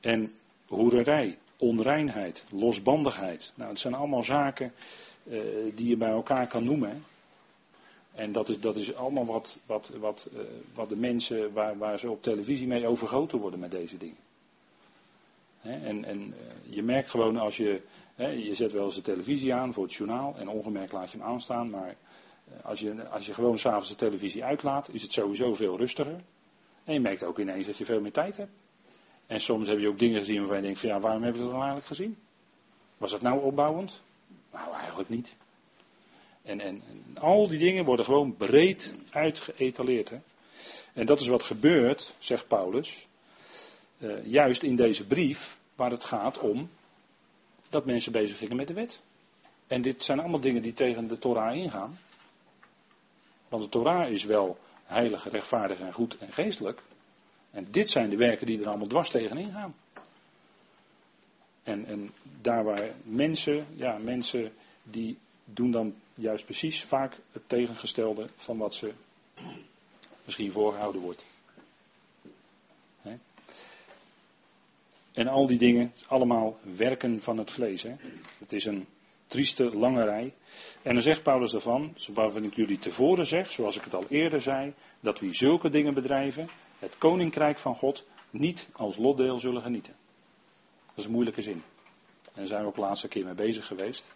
En 0.00 0.34
hoererij, 0.66 1.38
onreinheid, 1.56 2.44
losbandigheid. 2.50 3.52
Nou, 3.54 3.70
het 3.70 3.80
zijn 3.80 3.94
allemaal 3.94 4.24
zaken 4.24 4.72
uh, 5.22 5.40
die 5.74 5.88
je 5.88 5.96
bij 5.96 6.10
elkaar 6.10 6.46
kan 6.46 6.64
noemen. 6.64 7.04
En 8.14 8.32
dat 8.32 8.48
is, 8.48 8.60
dat 8.60 8.76
is 8.76 8.94
allemaal 8.94 9.26
wat, 9.26 9.58
wat, 9.66 9.92
wat, 9.98 10.28
uh, 10.32 10.40
wat 10.74 10.88
de 10.88 10.96
mensen 10.96 11.52
waar, 11.52 11.78
waar 11.78 11.98
ze 11.98 12.10
op 12.10 12.22
televisie 12.22 12.66
mee 12.66 12.86
overgoten 12.86 13.38
worden 13.38 13.60
met 13.60 13.70
deze 13.70 13.96
dingen. 13.96 14.16
en 15.62 16.04
en 16.04 16.18
uh, 16.18 16.74
je 16.74 16.82
merkt 16.82 17.10
gewoon 17.10 17.36
als 17.36 17.56
je, 17.56 17.80
je 18.16 18.54
zet 18.54 18.72
wel 18.72 18.84
eens 18.84 18.94
de 18.94 19.00
televisie 19.00 19.54
aan 19.54 19.72
voor 19.72 19.84
het 19.84 19.94
journaal 19.94 20.34
en 20.38 20.48
ongemerkt 20.48 20.92
laat 20.92 21.10
je 21.10 21.18
hem 21.18 21.26
aanstaan, 21.26 21.70
maar 21.70 21.96
als 22.62 22.80
je, 22.80 23.08
als 23.08 23.26
je 23.26 23.34
gewoon 23.34 23.58
s'avonds 23.58 23.88
de 23.88 23.96
televisie 23.96 24.44
uitlaat, 24.44 24.88
is 24.92 25.02
het 25.02 25.12
sowieso 25.12 25.54
veel 25.54 25.76
rustiger. 25.76 26.20
En 26.84 26.92
je 26.92 27.00
merkt 27.00 27.24
ook 27.24 27.38
ineens 27.38 27.66
dat 27.66 27.76
je 27.76 27.84
veel 27.84 28.00
meer 28.00 28.12
tijd 28.12 28.36
hebt. 28.36 28.50
En 29.26 29.40
soms 29.40 29.68
heb 29.68 29.78
je 29.78 29.88
ook 29.88 29.98
dingen 29.98 30.18
gezien 30.18 30.38
waarvan 30.38 30.56
je 30.56 30.62
denkt 30.62 30.80
van 30.80 30.88
ja, 30.88 31.00
waarom 31.00 31.22
hebben 31.22 31.40
we 31.40 31.46
dat 31.46 31.56
dan 31.56 31.66
eigenlijk 31.66 31.96
gezien? 31.96 32.16
Was 32.98 33.10
dat 33.10 33.20
nou 33.20 33.42
opbouwend? 33.42 34.00
Nou, 34.52 34.74
eigenlijk 34.74 35.08
niet. 35.08 35.34
En, 36.42 36.60
en, 36.60 36.82
al 37.20 37.48
die 37.48 37.58
dingen 37.58 37.84
worden 37.84 38.04
gewoon 38.04 38.36
breed 38.36 38.92
uitgeëtaleerd. 39.10 40.10
Hè? 40.10 40.18
En 40.92 41.06
dat 41.06 41.20
is 41.20 41.26
wat 41.26 41.42
gebeurt, 41.42 42.14
zegt 42.18 42.48
Paulus, 42.48 43.06
uh, 43.98 44.26
juist 44.26 44.62
in 44.62 44.76
deze 44.76 45.06
brief, 45.06 45.58
waar 45.74 45.90
het 45.90 46.04
gaat 46.04 46.38
om 46.38 46.70
dat 47.68 47.84
mensen 47.84 48.12
bezig 48.12 48.38
gingen 48.38 48.56
met 48.56 48.68
de 48.68 48.74
wet. 48.74 49.00
En 49.66 49.82
dit 49.82 50.04
zijn 50.04 50.20
allemaal 50.20 50.40
dingen 50.40 50.62
die 50.62 50.72
tegen 50.72 51.08
de 51.08 51.18
Torah 51.18 51.56
ingaan. 51.56 51.98
Want 53.48 53.62
de 53.62 53.68
Torah 53.68 54.10
is 54.10 54.24
wel 54.24 54.58
heilig, 54.84 55.30
rechtvaardig 55.30 55.78
en 55.78 55.92
goed 55.92 56.18
en 56.18 56.32
geestelijk. 56.32 56.82
En 57.56 57.66
dit 57.70 57.90
zijn 57.90 58.10
de 58.10 58.16
werken 58.16 58.46
die 58.46 58.60
er 58.60 58.68
allemaal 58.68 58.86
dwars 58.86 59.10
tegenin 59.10 59.50
gaan. 59.50 59.74
En, 61.62 61.86
en 61.86 62.10
daar 62.40 62.64
waar 62.64 62.90
mensen, 63.02 63.66
ja, 63.74 63.98
mensen 63.98 64.52
die 64.82 65.18
doen 65.44 65.70
dan 65.70 65.94
juist 66.14 66.44
precies 66.44 66.84
vaak 66.84 67.16
het 67.32 67.48
tegengestelde 67.48 68.28
van 68.34 68.58
wat 68.58 68.74
ze 68.74 68.92
misschien 70.24 70.52
voorgehouden 70.52 71.00
wordt. 71.00 71.24
En 75.12 75.28
al 75.28 75.46
die 75.46 75.58
dingen, 75.58 75.92
allemaal 76.06 76.58
werken 76.76 77.22
van 77.22 77.38
het 77.38 77.50
vlees. 77.50 77.82
Het 78.38 78.52
is 78.52 78.64
een 78.64 78.86
trieste 79.26 79.64
lange 79.64 80.04
rij. 80.04 80.34
En 80.82 80.92
dan 80.92 81.02
zegt 81.02 81.22
Paulus 81.22 81.52
daarvan, 81.52 81.96
waarvan 82.12 82.44
ik 82.44 82.54
jullie 82.54 82.78
tevoren 82.78 83.26
zeg, 83.26 83.52
zoals 83.52 83.76
ik 83.76 83.84
het 83.84 83.94
al 83.94 84.06
eerder 84.08 84.40
zei, 84.40 84.74
dat 85.00 85.20
wie 85.20 85.34
zulke 85.34 85.70
dingen 85.70 85.94
bedrijven, 85.94 86.48
het 86.78 86.98
koninkrijk 86.98 87.58
van 87.58 87.74
God 87.76 88.06
niet 88.30 88.68
als 88.72 88.96
lotdeel 88.96 89.38
zullen 89.38 89.62
genieten. 89.62 89.94
Dat 90.86 90.96
is 90.96 91.04
een 91.04 91.10
moeilijke 91.10 91.42
zin. 91.42 91.62
En 92.24 92.32
daar 92.34 92.46
zijn 92.46 92.60
we 92.60 92.66
ook 92.66 92.74
de 92.74 92.80
laatste 92.80 93.08
keer 93.08 93.24
mee 93.24 93.34
bezig 93.34 93.66
geweest. 93.66 94.12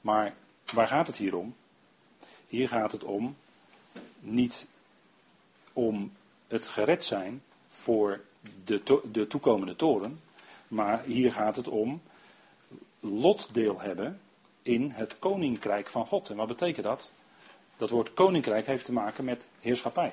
Maar 0.00 0.34
waar 0.72 0.88
gaat 0.88 1.06
het 1.06 1.16
hier 1.16 1.36
om? 1.36 1.54
Hier 2.48 2.68
gaat 2.68 2.92
het 2.92 3.04
om 3.04 3.36
niet 4.20 4.66
om 5.72 6.12
het 6.48 6.68
gered 6.68 7.04
zijn 7.04 7.42
voor 7.68 8.20
de, 8.64 9.00
de 9.12 9.26
toekomende 9.26 9.76
toren, 9.76 10.20
maar 10.68 11.02
hier 11.02 11.32
gaat 11.32 11.56
het 11.56 11.68
om 11.68 12.02
lotdeel 13.00 13.80
hebben 13.80 14.20
in 14.62 14.90
het 14.90 15.18
koninkrijk 15.18 15.90
van 15.90 16.06
God. 16.06 16.30
En 16.30 16.36
wat 16.36 16.48
betekent 16.48 16.84
dat? 16.84 17.12
Dat 17.76 17.90
woord 17.90 18.14
koninkrijk 18.14 18.66
heeft 18.66 18.84
te 18.84 18.92
maken 18.92 19.24
met 19.24 19.46
heerschappij. 19.60 20.12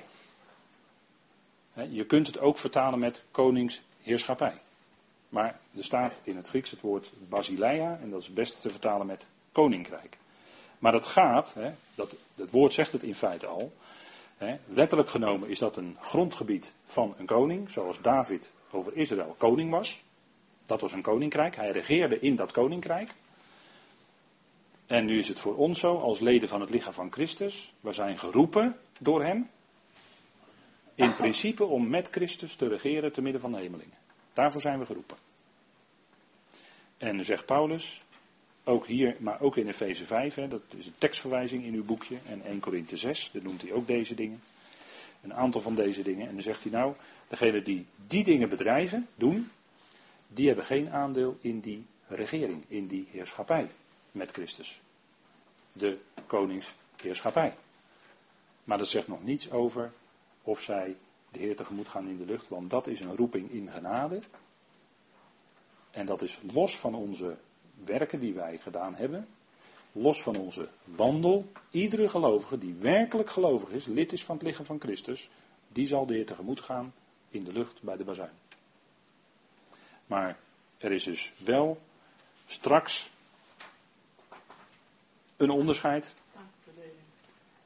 Je 1.74 2.04
kunt 2.04 2.26
het 2.26 2.38
ook 2.38 2.58
vertalen 2.58 2.98
met 2.98 3.22
koningsheerschappij. 3.30 4.60
Maar 5.28 5.60
er 5.76 5.84
staat 5.84 6.20
in 6.22 6.36
het 6.36 6.48
Grieks 6.48 6.70
het 6.70 6.80
woord 6.80 7.12
basileia 7.28 7.98
en 8.02 8.10
dat 8.10 8.20
is 8.20 8.26
het 8.26 8.34
beste 8.34 8.60
te 8.60 8.70
vertalen 8.70 9.06
met 9.06 9.26
koninkrijk. 9.52 10.18
Maar 10.78 10.92
dat 10.92 11.06
gaat, 11.06 11.54
hè, 11.54 11.70
dat, 11.94 12.16
het 12.34 12.50
woord 12.50 12.72
zegt 12.72 12.92
het 12.92 13.02
in 13.02 13.14
feite 13.14 13.46
al, 13.46 13.72
hè, 14.36 14.56
letterlijk 14.66 15.08
genomen 15.08 15.48
is 15.48 15.58
dat 15.58 15.76
een 15.76 15.96
grondgebied 16.00 16.72
van 16.84 17.14
een 17.18 17.26
koning, 17.26 17.70
zoals 17.70 18.00
David 18.00 18.50
over 18.70 18.96
Israël 18.96 19.34
koning 19.38 19.70
was. 19.70 20.02
Dat 20.66 20.80
was 20.80 20.92
een 20.92 21.02
koninkrijk, 21.02 21.56
hij 21.56 21.70
regeerde 21.70 22.18
in 22.18 22.36
dat 22.36 22.52
koninkrijk. 22.52 23.14
En 24.86 25.04
nu 25.04 25.18
is 25.18 25.28
het 25.28 25.38
voor 25.38 25.56
ons 25.56 25.80
zo, 25.80 25.98
als 25.98 26.20
leden 26.20 26.48
van 26.48 26.60
het 26.60 26.70
lichaam 26.70 26.92
van 26.92 27.12
Christus, 27.12 27.74
we 27.80 27.92
zijn 27.92 28.18
geroepen 28.18 28.76
door 28.98 29.24
Hem, 29.24 29.50
in 31.00 31.14
principe 31.14 31.64
om 31.64 31.88
met 31.88 32.08
Christus 32.10 32.54
te 32.54 32.68
regeren 32.68 33.12
te 33.12 33.22
midden 33.22 33.40
van 33.40 33.52
de 33.52 33.58
hemelingen. 33.58 33.96
Daarvoor 34.32 34.60
zijn 34.60 34.78
we 34.78 34.86
geroepen. 34.86 35.16
En 36.98 37.24
zegt 37.24 37.44
Paulus, 37.44 38.04
ook 38.64 38.86
hier, 38.86 39.16
maar 39.18 39.40
ook 39.40 39.56
in 39.56 39.68
Efeze 39.68 40.04
5, 40.04 40.34
hè, 40.34 40.48
dat 40.48 40.62
is 40.76 40.86
een 40.86 40.98
tekstverwijzing 40.98 41.64
in 41.64 41.74
uw 41.74 41.84
boekje, 41.84 42.18
en 42.26 42.42
1 42.44 42.60
Korinthe 42.60 42.96
6, 42.96 43.30
daar 43.30 43.42
noemt 43.42 43.62
hij 43.62 43.72
ook 43.72 43.86
deze 43.86 44.14
dingen. 44.14 44.40
Een 45.22 45.34
aantal 45.34 45.60
van 45.60 45.74
deze 45.74 46.02
dingen. 46.02 46.26
En 46.28 46.32
dan 46.32 46.42
zegt 46.42 46.62
hij 46.62 46.72
nou, 46.72 46.94
degenen 47.28 47.64
die 47.64 47.86
die 48.06 48.24
dingen 48.24 48.48
bedrijven, 48.48 49.08
doen, 49.14 49.50
die 50.28 50.46
hebben 50.46 50.64
geen 50.64 50.90
aandeel 50.90 51.38
in 51.40 51.60
die 51.60 51.86
regering, 52.06 52.64
in 52.68 52.86
die 52.86 53.08
heerschappij 53.10 53.68
met 54.12 54.30
Christus. 54.30 54.80
De 55.72 55.98
koningsheerschappij. 56.26 57.56
Maar 58.64 58.78
dat 58.78 58.88
zegt 58.88 59.08
nog 59.08 59.22
niets 59.22 59.50
over 59.50 59.92
of 60.42 60.60
zij 60.60 60.96
de 61.30 61.38
Heer 61.38 61.56
tegemoet 61.56 61.88
gaan 61.88 62.08
in 62.08 62.16
de 62.16 62.24
lucht, 62.24 62.48
want 62.48 62.70
dat 62.70 62.86
is 62.86 63.00
een 63.00 63.16
roeping 63.16 63.50
in 63.50 63.70
genade. 63.70 64.20
En 65.90 66.06
dat 66.06 66.22
is 66.22 66.38
los 66.52 66.78
van 66.78 66.94
onze 66.94 67.36
werken 67.84 68.20
die 68.20 68.34
wij 68.34 68.58
gedaan 68.58 68.94
hebben, 68.94 69.28
los 69.92 70.22
van 70.22 70.36
onze 70.36 70.68
wandel. 70.84 71.50
Iedere 71.70 72.08
gelovige 72.08 72.58
die 72.58 72.74
werkelijk 72.74 73.30
gelovig 73.30 73.68
is, 73.68 73.86
lid 73.86 74.12
is 74.12 74.24
van 74.24 74.36
het 74.36 74.44
lichaam 74.46 74.64
van 74.64 74.80
Christus, 74.80 75.30
die 75.68 75.86
zal 75.86 76.06
de 76.06 76.14
Heer 76.14 76.26
tegemoet 76.26 76.60
gaan 76.60 76.94
in 77.28 77.44
de 77.44 77.52
lucht 77.52 77.82
bij 77.82 77.96
de 77.96 78.04
bazuin. 78.04 78.38
Maar 80.06 80.38
er 80.78 80.92
is 80.92 81.04
dus 81.04 81.32
wel 81.36 81.80
straks 82.46 83.10
een 85.36 85.50
onderscheid. 85.50 86.14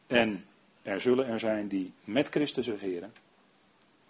En 0.07 0.45
er 0.85 1.01
zullen 1.01 1.27
er 1.27 1.39
zijn 1.39 1.69
die 1.69 1.93
met 2.05 2.29
Christus 2.29 2.69
regeren. 2.69 3.13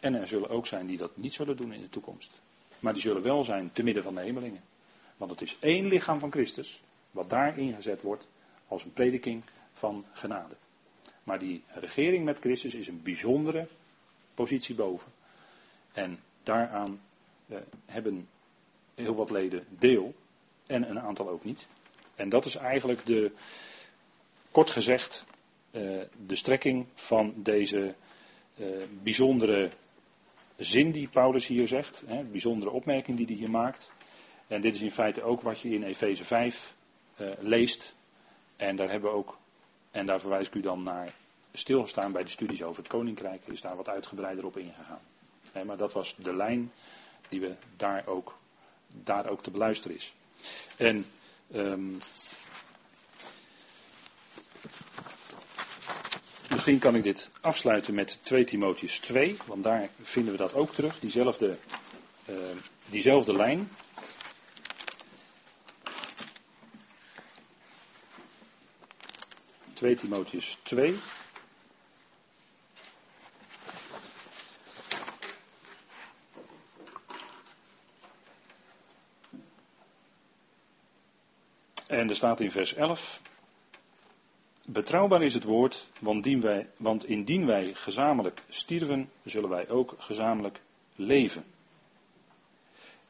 En 0.01 0.15
er 0.15 0.27
zullen 0.27 0.49
ook 0.49 0.67
zijn 0.67 0.87
die 0.87 0.97
dat 0.99 1.17
niet 1.17 1.33
zullen 1.33 1.57
doen 1.57 1.73
in 1.73 1.81
de 1.81 1.89
toekomst. 1.89 2.41
Maar 2.81 2.93
die 2.93 3.03
zullen 3.03 3.23
wel 3.23 3.45
zijn 3.45 3.73
te 3.73 3.83
midden 3.83 4.03
van 4.03 4.15
de 4.15 4.21
hemelingen. 4.21 4.63
Want 5.17 5.31
het 5.31 5.41
is 5.41 5.57
één 5.61 5.87
lichaam 5.87 6.19
van 6.19 6.31
Christus, 6.31 6.83
wat 7.11 7.31
daar 7.31 7.59
ingezet 7.59 8.03
wordt 8.03 8.29
als 8.69 8.85
een 8.85 8.93
prediking 8.93 9.43
van 9.73 10.05
genade. 10.13 10.57
Maar 11.23 11.39
die 11.39 11.63
regering 11.67 12.25
met 12.25 12.39
Christus 12.39 12.75
is 12.75 12.87
een 12.87 13.03
bijzondere 13.03 13.69
positie 14.35 14.75
boven. 14.75 15.13
En 15.93 16.21
daaraan 16.43 17.01
eh, 17.49 17.59
hebben 17.87 18.29
heel 18.95 19.15
wat 19.15 19.31
leden 19.31 19.65
deel 19.69 20.15
en 20.67 20.91
een 20.91 21.01
aantal 21.01 21.29
ook 21.29 21.45
niet. 21.45 21.67
En 22.15 22.29
dat 22.29 22.45
is 22.45 22.55
eigenlijk 22.55 23.07
de, 23.07 23.33
kort 24.51 24.71
gezegd, 24.71 25.25
de 26.27 26.37
strekking 26.37 26.87
van 26.95 27.33
deze 27.37 27.95
eh, 28.57 28.67
bijzondere 29.03 29.71
zin 30.57 30.91
die 30.91 31.09
Paulus 31.09 31.47
hier 31.47 31.69
zegt, 31.69 32.03
hè, 32.07 32.23
bijzondere 32.23 32.71
opmerking 32.71 33.17
die 33.17 33.27
hij 33.27 33.35
hier 33.35 33.51
maakt. 33.51 33.93
En 34.47 34.61
dit 34.61 34.75
is 34.75 34.81
in 34.81 34.91
feite 34.91 35.23
ook 35.23 35.41
wat 35.41 35.61
je 35.61 35.69
in 35.69 35.83
Efeze 35.83 36.25
5 36.25 36.75
uh, 37.17 37.31
eh, 37.33 37.39
leest. 37.41 37.95
En 38.57 38.77
daar 38.77 38.91
hebben 38.91 39.11
we 39.11 39.17
ook, 39.17 39.39
en 39.91 40.07
daar 40.07 40.21
verwijs 40.21 40.47
ik 40.47 40.55
u 40.55 40.61
dan 40.61 40.83
naar 40.83 41.15
stilgestaan 41.53 42.13
bij 42.13 42.23
de 42.23 42.31
studies 42.31 42.63
over 42.63 42.83
het 42.83 42.93
koninkrijk, 42.93 43.47
is 43.47 43.61
daar 43.61 43.77
wat 43.77 43.89
uitgebreider 43.89 44.45
op 44.45 44.57
ingegaan. 44.57 45.01
Nee, 45.55 45.65
maar 45.65 45.77
dat 45.77 45.93
was 45.93 46.17
de 46.17 46.35
lijn 46.35 46.73
die 47.29 47.41
we 47.41 47.55
daar 47.77 48.07
ook, 48.07 48.39
daar 49.03 49.29
ook 49.29 49.43
te 49.43 49.51
beluisteren 49.51 49.97
is. 49.97 50.15
En 50.77 51.07
um, 51.55 51.99
misschien 56.65 56.91
kan 56.91 56.99
ik 56.99 57.03
dit 57.03 57.31
afsluiten 57.41 57.95
met 57.95 58.19
2 58.23 58.45
Timotheus 58.45 58.99
2, 58.99 59.37
want 59.47 59.65
daar 59.65 59.89
vinden 60.01 60.33
we 60.33 60.39
dat 60.39 60.55
ook 60.55 60.75
terug, 60.75 60.99
diezelfde, 61.01 61.59
uh, 62.27 62.37
diezelfde 62.87 63.33
lijn. 63.37 63.71
Twee 69.73 69.95
Timotheus 69.95 70.59
2. 70.63 70.97
En 81.87 82.09
er 82.09 82.17
staat 82.17 82.41
in 82.41 82.51
vers 82.51 82.75
11. 82.75 83.21
Betrouwbaar 84.67 85.23
is 85.23 85.35
het 85.35 85.45
woord, 85.45 85.91
want, 86.01 86.27
wij, 86.27 86.69
want 86.77 87.05
indien 87.05 87.47
wij 87.47 87.75
gezamenlijk 87.75 88.43
stierven, 88.49 89.11
zullen 89.25 89.49
wij 89.49 89.69
ook 89.69 89.95
gezamenlijk 89.99 90.61
leven. 90.95 91.45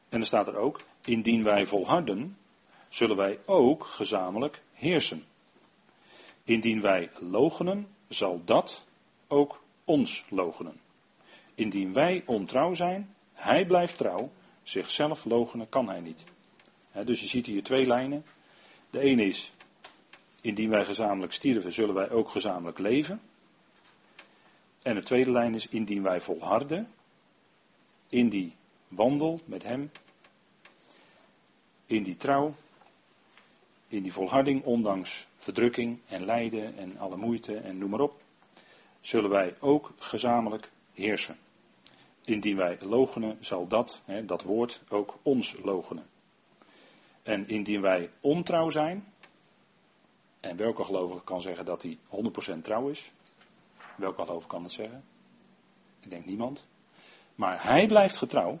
En 0.09 0.19
er 0.19 0.25
staat 0.25 0.47
er 0.47 0.55
ook, 0.55 0.81
indien 1.05 1.43
wij 1.43 1.65
volharden, 1.65 2.37
zullen 2.89 3.15
wij 3.15 3.39
ook 3.45 3.85
gezamenlijk 3.85 4.61
heersen. 4.73 5.23
Indien 6.43 6.81
wij 6.81 7.09
logenen, 7.19 7.87
zal 8.07 8.41
dat 8.45 8.85
ook 9.27 9.63
ons 9.85 10.25
logenen. 10.29 10.79
Indien 11.55 11.93
wij 11.93 12.23
ontrouw 12.25 12.73
zijn, 12.73 13.15
hij 13.33 13.65
blijft 13.65 13.97
trouw, 13.97 14.31
zichzelf 14.63 15.25
logenen 15.25 15.69
kan 15.69 15.87
hij 15.87 15.99
niet. 15.99 16.23
dus 17.05 17.21
je 17.21 17.27
ziet 17.27 17.45
hier 17.45 17.63
twee 17.63 17.85
lijnen. 17.85 18.25
De 18.89 18.99
ene 18.99 19.25
is, 19.25 19.51
indien 20.45 20.69
wij 20.69 20.85
gezamenlijk 20.85 21.33
stierven, 21.33 21.73
zullen 21.73 21.95
wij 21.95 22.09
ook 22.09 22.29
gezamenlijk 22.29 22.79
leven. 22.79 23.21
En 24.81 24.95
de 24.95 25.03
tweede 25.03 25.31
lijn 25.31 25.55
is, 25.55 25.67
indien 25.67 26.03
wij 26.03 26.21
volharden 26.21 26.87
in 28.09 28.29
die 28.29 28.55
wandel 28.87 29.39
met 29.45 29.63
Hem, 29.63 29.91
in 31.85 32.03
die 32.03 32.15
trouw, 32.15 32.53
in 33.87 34.03
die 34.03 34.13
volharding, 34.13 34.63
ondanks 34.63 35.27
verdrukking 35.35 35.99
en 36.07 36.25
lijden 36.25 36.77
en 36.77 36.97
alle 36.97 37.17
moeite 37.17 37.57
en 37.57 37.77
noem 37.77 37.89
maar 37.89 37.99
op, 37.99 38.21
zullen 39.01 39.29
wij 39.29 39.55
ook 39.59 39.91
gezamenlijk 39.97 40.71
heersen. 40.93 41.37
Indien 42.25 42.57
wij 42.57 42.77
logenen, 42.81 43.37
zal 43.39 43.67
dat, 43.67 44.01
hè, 44.05 44.25
dat 44.25 44.43
woord, 44.43 44.81
ook 44.89 45.17
ons 45.21 45.55
logenen. 45.63 46.05
En 47.23 47.47
indien 47.47 47.81
wij 47.81 48.09
ontrouw 48.19 48.69
zijn, 48.69 49.13
en 50.45 50.57
welke 50.57 50.83
gelovige 50.83 51.23
kan 51.23 51.41
zeggen 51.41 51.65
dat 51.65 51.81
hij 51.81 51.97
100% 52.57 52.61
trouw 52.61 52.87
is? 52.87 53.11
Welke 53.95 54.21
gelovige 54.21 54.47
kan 54.47 54.63
het 54.63 54.71
zeggen? 54.71 55.03
Ik 55.99 56.09
denk 56.09 56.25
niemand. 56.25 56.65
Maar 57.35 57.63
hij 57.63 57.87
blijft 57.87 58.17
getrouw. 58.17 58.59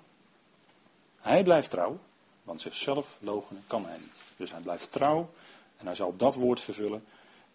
Hij 1.19 1.43
blijft 1.43 1.69
trouw, 1.69 1.99
want 2.43 2.61
zichzelf 2.61 3.17
logenen 3.21 3.63
kan 3.67 3.85
hij 3.85 3.97
niet. 3.97 4.21
Dus 4.37 4.51
hij 4.51 4.61
blijft 4.61 4.91
trouw 4.91 5.29
en 5.77 5.85
hij 5.85 5.95
zal 5.95 6.15
dat 6.15 6.35
woord 6.35 6.59
vervullen 6.59 7.03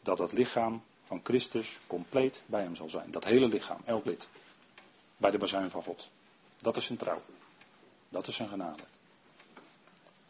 dat 0.03 0.19
het 0.19 0.33
lichaam 0.33 0.83
van 1.05 1.21
Christus 1.23 1.79
compleet 1.87 2.43
bij 2.47 2.63
hem 2.63 2.75
zal 2.75 2.89
zijn. 2.89 3.11
Dat 3.11 3.25
hele 3.25 3.49
lichaam, 3.49 3.81
elk 3.85 4.05
lid. 4.05 4.29
Bij 5.17 5.31
de 5.31 5.39
bazuin 5.39 5.71
van 5.71 5.83
God. 5.83 6.11
Dat 6.57 6.77
is 6.77 6.85
zijn 6.85 6.99
trouw. 6.99 7.23
Dat 8.09 8.27
is 8.27 8.35
zijn 8.35 8.49
genade. 8.49 8.83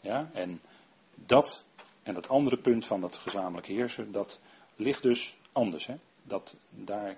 Ja, 0.01 0.31
en 0.33 0.61
dat 1.15 1.65
en 2.03 2.15
dat 2.15 2.29
andere 2.29 2.57
punt 2.57 2.87
van 2.87 3.01
dat 3.01 3.17
gezamenlijk 3.17 3.67
heersen, 3.67 4.13
dat 4.13 4.41
ligt 4.77 5.03
dus 5.03 5.37
anders. 5.53 5.87
Hè? 5.87 5.95
Dat, 6.23 6.57
daar 6.71 7.17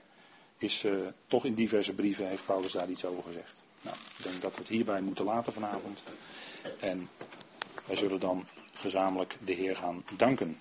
is 0.58 0.84
uh, 0.84 1.06
toch 1.26 1.44
in 1.44 1.54
diverse 1.54 1.92
brieven, 1.92 2.28
heeft 2.28 2.46
Paulus 2.46 2.72
daar 2.72 2.88
iets 2.90 3.04
over 3.04 3.22
gezegd. 3.22 3.62
Nou, 3.82 3.96
ik 4.18 4.24
denk 4.24 4.42
dat 4.42 4.54
we 4.54 4.60
het 4.60 4.68
hierbij 4.68 5.00
moeten 5.00 5.24
laten 5.24 5.52
vanavond. 5.52 6.02
En 6.80 7.08
wij 7.86 7.96
zullen 7.96 8.20
dan 8.20 8.46
gezamenlijk 8.72 9.36
de 9.44 9.52
Heer 9.52 9.76
gaan 9.76 10.04
danken. 10.16 10.60